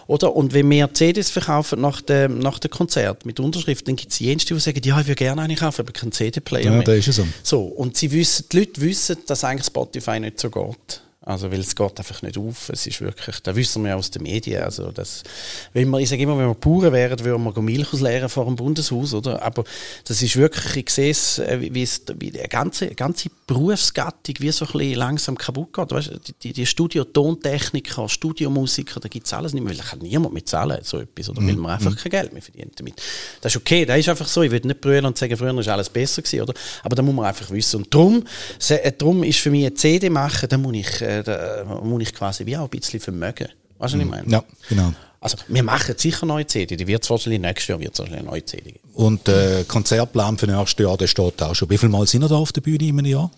Oder? 0.07 0.35
Und 0.35 0.53
wenn 0.53 0.69
wir 0.69 0.93
CDs 0.93 1.29
verkaufen 1.29 1.81
nach 1.81 2.01
dem, 2.01 2.39
nach 2.39 2.59
dem 2.59 2.71
Konzert 2.73 3.25
mit 3.25 3.39
Unterschrift, 3.39 3.87
dann 3.87 3.95
gibt 3.95 4.11
es 4.11 4.19
jenste, 4.19 4.53
die 4.53 4.59
sagen, 4.59 4.81
ja, 4.83 4.99
ich 4.99 5.07
würde 5.07 5.15
gerne 5.15 5.41
eine 5.41 5.55
kaufen, 5.55 5.81
aber 5.81 5.91
keinen 5.93 6.11
CD-Player 6.11 6.65
Ja, 6.65 6.71
mehr. 6.71 6.83
da 6.83 6.93
ist 6.93 7.07
es 7.07 7.15
so. 7.17 7.27
So, 7.43 7.61
und 7.63 7.95
sie 7.95 8.11
wissen, 8.11 8.45
die 8.51 8.59
Leute 8.59 8.81
wissen, 8.81 9.17
dass 9.27 9.43
eigentlich 9.43 9.67
Spotify 9.67 10.19
nicht 10.19 10.39
so 10.39 10.49
geht. 10.49 11.02
Also, 11.25 11.51
weil 11.51 11.61
es 11.61 11.73
geht 11.75 11.97
einfach 11.97 12.21
nicht 12.21 12.37
auf. 12.37 12.69
Es 12.69 12.85
ist 12.85 12.99
wirklich, 12.99 13.39
da 13.39 13.55
wissen 13.55 13.85
wir 13.85 13.95
aus 13.95 14.11
den 14.11 14.23
Medien. 14.23 14.63
Also, 14.63 14.91
das, 14.91 15.23
wenn 15.71 15.89
wir, 15.89 15.99
ich 15.99 16.09
sage 16.09 16.21
immer, 16.21 16.37
wenn 16.37 16.47
wir 16.47 16.53
Bauern 16.53 16.91
wären, 16.91 17.17
würden 17.23 17.43
wir 17.43 17.61
Milch 17.61 17.93
ausleeren 17.93 18.27
vor 18.27 18.45
dem 18.45 18.57
Bundeshaus, 18.57 19.13
oder? 19.13 19.41
Aber 19.41 19.63
das 20.05 20.21
ist 20.21 20.35
wirklich, 20.35 20.75
ich 20.75 20.89
sehe 20.89 21.11
es, 21.11 21.39
äh, 21.39 21.59
wie, 21.61 21.81
es, 21.81 22.01
wie 22.19 22.29
die 22.29 22.39
ganze, 22.49 22.87
ganze 22.87 23.29
Berufsgattung 23.47 24.35
wie 24.39 24.51
so 24.51 24.65
ein 24.65 24.71
bisschen 24.73 24.95
langsam 24.95 25.37
kaputt 25.37 25.73
geht. 25.73 25.91
Weißt, 25.91 26.11
die, 26.27 26.33
die, 26.33 26.53
die 26.53 26.65
Studio-Tontechniker, 26.65 28.09
Studiomusiker, 28.09 28.99
da 28.99 29.07
gibt 29.07 29.25
es 29.25 29.33
alles 29.33 29.53
nicht 29.53 29.63
mehr, 29.63 29.71
weil 29.71 29.77
da 29.77 29.83
kann 29.83 29.99
niemand 29.99 30.33
mit 30.33 30.49
zahlen, 30.49 30.79
so 30.83 30.99
etwas, 30.99 31.29
oder? 31.29 31.41
Weil 31.41 31.55
man 31.55 31.71
einfach 31.71 31.95
kein 31.95 32.11
Geld 32.11 32.33
mehr 32.33 32.41
verdient 32.41 32.77
damit. 32.77 33.01
Das 33.39 33.53
ist 33.53 33.61
okay, 33.61 33.85
das 33.85 33.97
ist 33.97 34.09
einfach 34.09 34.27
so. 34.27 34.41
Ich 34.41 34.51
würde 34.51 34.67
nicht 34.67 34.81
brüllen 34.81 35.05
und 35.05 35.17
sagen, 35.17 35.37
früher 35.37 35.55
war 35.55 35.67
alles 35.69 35.89
besser 35.89 36.21
gewesen, 36.21 36.41
oder? 36.41 36.53
Aber 36.83 36.95
da 36.95 37.01
muss 37.01 37.15
man 37.15 37.25
einfach 37.25 37.49
wissen. 37.49 37.77
Und 37.77 37.93
darum, 37.93 38.25
äh, 38.69 38.91
darum 38.91 39.23
ist 39.23 39.39
für 39.39 39.51
mich 39.51 39.65
eine 39.65 39.73
CD 39.73 40.09
machen, 40.09 40.49
da 40.49 40.57
muss 40.57 40.75
ich, 40.75 41.01
äh, 41.19 41.23
da 41.23 41.63
muss 41.65 42.01
ich 42.01 42.13
quasi 42.13 42.45
wie 42.45 42.57
auch 42.57 42.63
ein 42.63 42.69
bisschen 42.69 42.99
vermögen. 42.99 43.47
Weißt 43.77 43.93
du, 43.93 43.97
was 43.97 44.05
ich 44.05 44.09
meine? 44.09 44.29
Ja, 44.29 44.43
genau. 44.69 44.93
Also, 45.19 45.37
wir 45.47 45.63
machen 45.63 45.95
sicher 45.97 46.25
neue 46.25 46.45
CD. 46.45 46.75
Die 46.75 46.85
wird 46.85 47.03
es 47.03 47.09
wahrscheinlich 47.09 47.41
nächstes 47.41 47.69
Jahr 47.69 47.79
wird 47.79 47.97
wahrscheinlich 47.97 48.21
eine 48.21 48.29
neue 48.29 48.45
CD 48.45 48.71
geben. 48.71 48.89
Und 48.93 49.29
äh, 49.29 49.63
Konzertplan 49.67 50.37
für 50.37 50.47
nächstes 50.47 50.83
Jahr, 50.83 50.97
der 50.97 51.07
steht 51.07 51.41
auch 51.41 51.55
schon. 51.55 51.69
Wie 51.69 51.77
viel 51.77 51.89
Mal 51.89 52.05
sind 52.05 52.21
wir 52.21 52.27
da 52.27 52.35
auf 52.35 52.51
der 52.51 52.61
Bühne 52.61 52.87
in 52.87 52.99
einem 52.99 53.05
Jahr? 53.05 53.31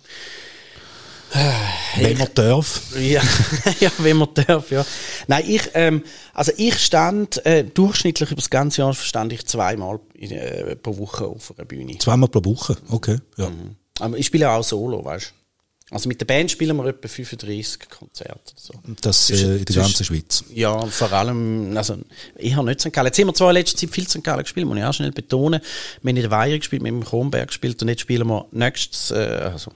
Wenn 1.97 2.17
man 2.17 2.27
darf. 2.33 2.81
Ja, 2.97 3.21
ja, 3.79 3.91
wenn 3.97 4.17
man 4.17 4.29
darf, 4.33 4.71
ja. 4.71 4.85
Nein, 5.27 5.43
ich, 5.47 5.69
ähm, 5.73 6.03
also 6.33 6.51
ich 6.55 6.77
stand 6.79 7.45
äh, 7.45 7.63
durchschnittlich 7.63 8.31
über 8.31 8.39
das 8.39 8.49
ganze 8.49 8.81
Jahr 8.81 8.93
stand 8.93 9.33
ich 9.33 9.45
zweimal 9.45 9.99
in, 10.13 10.31
äh, 10.31 10.75
pro 10.75 10.97
Woche 10.97 11.25
auf 11.25 11.53
einer 11.57 11.65
Bühne. 11.65 11.97
Zweimal 11.97 12.29
pro 12.29 12.43
Woche, 12.45 12.77
okay. 12.89 13.19
Ja. 13.37 13.49
Aber 13.99 14.17
ich 14.17 14.25
spiele 14.25 14.49
auch 14.49 14.63
solo, 14.63 15.03
weißt 15.03 15.27
du. 15.27 15.44
Also 15.95 16.09
mit 16.09 16.19
der 16.19 16.25
Band 16.25 16.51
spielen 16.51 16.75
wir 16.75 16.87
etwa 16.87 17.07
35 17.07 17.87
Konzerte. 17.89 18.53
So. 18.57 18.73
Das 18.99 19.29
äh, 19.29 19.59
in 19.59 19.63
der 19.63 19.75
ganzen 19.77 20.03
Schweiz. 20.03 20.43
Ja, 20.53 20.85
vor 20.87 21.09
allem, 21.13 21.77
also 21.77 21.97
ich 22.35 22.53
habe 22.53 22.67
nicht 22.67 22.81
St. 22.81 22.91
Gallen. 22.91 23.07
Jetzt 23.07 23.17
haben 23.17 23.27
wir 23.27 23.33
zwar 23.33 23.51
in 23.51 23.53
letzter 23.53 23.77
Zeit 23.77 23.91
viel 23.91 24.05
St. 24.05 24.21
Gallen 24.21 24.43
gespielt, 24.43 24.67
muss 24.67 24.77
ich 24.77 24.83
auch 24.83 24.93
schnell 24.93 25.13
betonen. 25.13 25.61
Wir 26.01 26.09
haben 26.09 26.17
in 26.17 26.21
der 26.23 26.31
Weiher 26.31 26.57
gespielt, 26.57 26.83
wir 26.83 26.89
haben 26.89 26.97
im 26.97 27.05
Kronberg 27.05 27.47
gespielt 27.47 27.81
und 27.81 27.87
jetzt 27.87 28.01
spielen 28.01 28.27
wir 28.27 28.45
nächstes, 28.51 29.11
äh, 29.11 29.49
also 29.53 29.71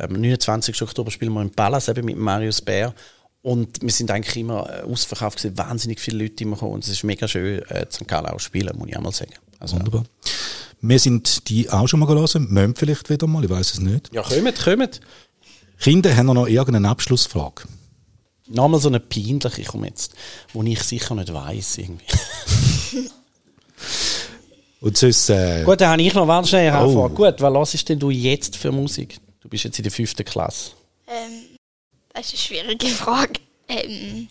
am 0.00 0.14
29. 0.14 0.80
Oktober 0.80 1.10
spielen 1.10 1.34
wir 1.34 1.42
im 1.42 1.50
Palace 1.50 1.88
eben 1.88 2.06
mit 2.06 2.16
Marius 2.16 2.62
Bär. 2.62 2.94
Und 3.42 3.82
wir 3.82 3.92
sind 3.92 4.10
eigentlich 4.10 4.36
immer 4.36 4.66
äh, 4.70 4.90
ausverkauft 4.90 5.36
gewesen, 5.36 5.58
wahnsinnig 5.58 6.00
viele 6.00 6.22
Leute 6.22 6.42
immer 6.42 6.56
gekommen 6.56 6.72
und 6.72 6.84
es 6.84 6.88
ist 6.88 7.04
mega 7.04 7.28
schön, 7.28 7.60
äh, 7.64 7.84
St. 7.92 8.08
Gallen 8.08 8.28
auch 8.28 8.38
zu 8.38 8.44
spielen, 8.44 8.74
muss 8.78 8.88
ich 8.88 8.96
auch 8.96 9.02
mal 9.02 9.12
sagen. 9.12 9.34
Also, 9.60 9.76
Wunderbar. 9.76 10.04
Wir 10.86 10.98
sind 10.98 11.48
die 11.48 11.70
auch 11.70 11.88
schon 11.88 12.00
mal 12.00 12.06
gelesen, 12.06 12.46
müssen 12.50 12.74
vielleicht 12.74 13.08
wieder 13.08 13.26
mal, 13.26 13.42
ich 13.42 13.48
weiß 13.48 13.72
es 13.72 13.80
nicht. 13.80 14.10
ja, 14.12 14.20
kommt, 14.20 14.64
kommt. 14.64 15.00
Kinder, 15.80 16.14
haben 16.16 16.26
wir 16.26 16.34
noch 16.34 16.46
irgendeine 16.46 16.88
Abschlussfrage? 16.88 17.64
Nochmal 18.46 18.80
so 18.80 18.88
eine 18.88 19.00
peinliche, 19.00 19.64
komm 19.64 19.84
jetzt, 19.84 20.14
wo 20.52 20.62
ich 20.62 20.82
sicher 20.82 21.14
nicht 21.14 21.32
weiss 21.32 21.78
irgendwie. 21.78 22.04
Und 24.80 24.98
sonst, 24.98 25.30
äh, 25.30 25.62
Gut, 25.64 25.80
dann 25.80 25.92
habe 25.92 26.02
ich 26.02 26.12
noch 26.12 26.28
warte 26.28 26.48
schnell 26.48 26.70
eine 26.70 26.86
Oh. 26.86 26.92
Frage. 27.08 27.14
Gut, 27.14 27.40
was 27.40 27.72
hörst 27.72 27.88
denn 27.88 27.98
du 27.98 28.10
jetzt 28.10 28.56
für 28.56 28.70
Musik? 28.70 29.16
Du 29.40 29.48
bist 29.48 29.64
jetzt 29.64 29.78
in 29.78 29.82
der 29.82 29.92
fünften 29.92 30.24
Klasse. 30.24 30.72
Ähm, 31.06 31.56
das 32.12 32.26
ist 32.26 32.32
eine 32.32 32.38
schwierige 32.38 32.86
Frage. 32.88 33.40
Ähm, 33.68 34.28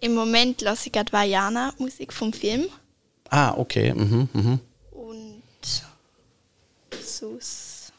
Im 0.00 0.14
Moment 0.14 0.60
lasse 0.62 0.86
ich 0.86 0.92
gerade 0.92 1.12
Vajana 1.12 1.72
Musik 1.78 2.12
vom 2.12 2.32
Film 2.32 2.66
Ah, 3.30 3.54
okay. 3.56 3.92
Mhm, 3.94 4.28
mhm. 4.32 4.60
und 4.90 5.42
Sus 7.04 7.92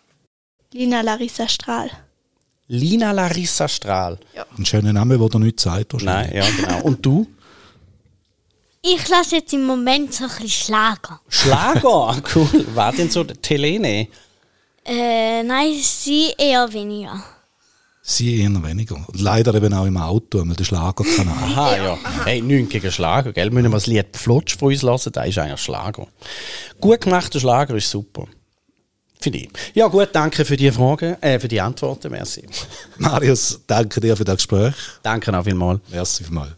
Lina 0.74 1.02
Larissa 1.02 1.48
Strahl. 1.48 1.90
Lina 2.70 3.12
Larissa 3.12 3.68
Strahl. 3.68 4.20
ein 4.58 4.66
schöner 4.66 4.94
Name, 4.94 5.18
der 5.18 5.28
dir 5.28 5.40
nichts 5.40 5.64
sagt. 5.64 5.92
Nein, 6.04 6.32
ja, 6.34 6.46
genau. 6.50 6.82
Und 6.84 7.04
du? 7.04 7.28
Ich 8.82 9.10
lasse 9.10 9.38
jetzt 9.38 9.52
im 9.54 9.66
Moment 9.66 10.14
so 10.14 10.24
ein 10.26 10.30
bisschen 10.30 10.50
Schlager. 10.50 11.20
Schlager, 11.28 12.16
cool. 12.36 12.66
War 12.76 12.94
denn 12.94 13.10
so 13.10 13.24
der 13.24 13.42
Telene? 13.42 14.08
Äh, 14.86 15.44
nein, 15.44 15.74
sie 15.82 16.32
eher 16.38 16.72
weniger. 16.72 17.22
Sie 18.04 18.40
eher 18.40 18.64
weniger. 18.64 19.04
Leider 19.14 19.54
eben 19.56 19.74
auch 19.74 19.86
im 19.86 19.98
Auto, 19.98 20.48
weil 20.48 20.56
der 20.56 20.64
Schlagerkanal. 20.64 21.44
Aha, 21.44 21.76
ja. 21.78 21.98
Hey, 22.24 22.42
nichts 22.42 22.72
gegen 22.72 22.92
Schlager, 22.92 23.34
gell? 23.34 23.50
Müssen 23.50 23.66
wir 23.70 23.78
das 23.78 23.88
Lied 23.88 24.16
Flutsch 24.16 24.58
von 24.58 24.70
uns 24.70 24.84
lassen, 24.84 25.12
das 25.12 25.28
ist 25.28 25.40
eigentlich 25.40 25.60
Schlager. 25.60 26.08
Gut 26.80 27.02
gemachter 27.02 27.40
Schlager 27.40 27.76
ist 27.76 27.90
super. 27.90 28.28
Finde 29.22 29.40
ich. 29.40 29.50
Ja 29.74 29.88
gut, 29.88 30.10
danke 30.14 30.46
für 30.46 30.56
die 30.56 30.72
Fragen, 30.72 31.22
äh, 31.22 31.40
für 31.40 31.50
die 31.50 31.60
Antworten, 31.60 32.10
merci. 32.10 32.46
Marius, 32.98 33.60
danke 33.68 34.00
dir 34.00 34.16
für 34.16 34.24
das 34.24 34.38
Gespräch. 34.38 34.76
Danke 35.04 35.38
auch 35.38 35.44
vielmals. 35.44 35.82
Merci 35.90 36.24
vielmals. 36.24 36.54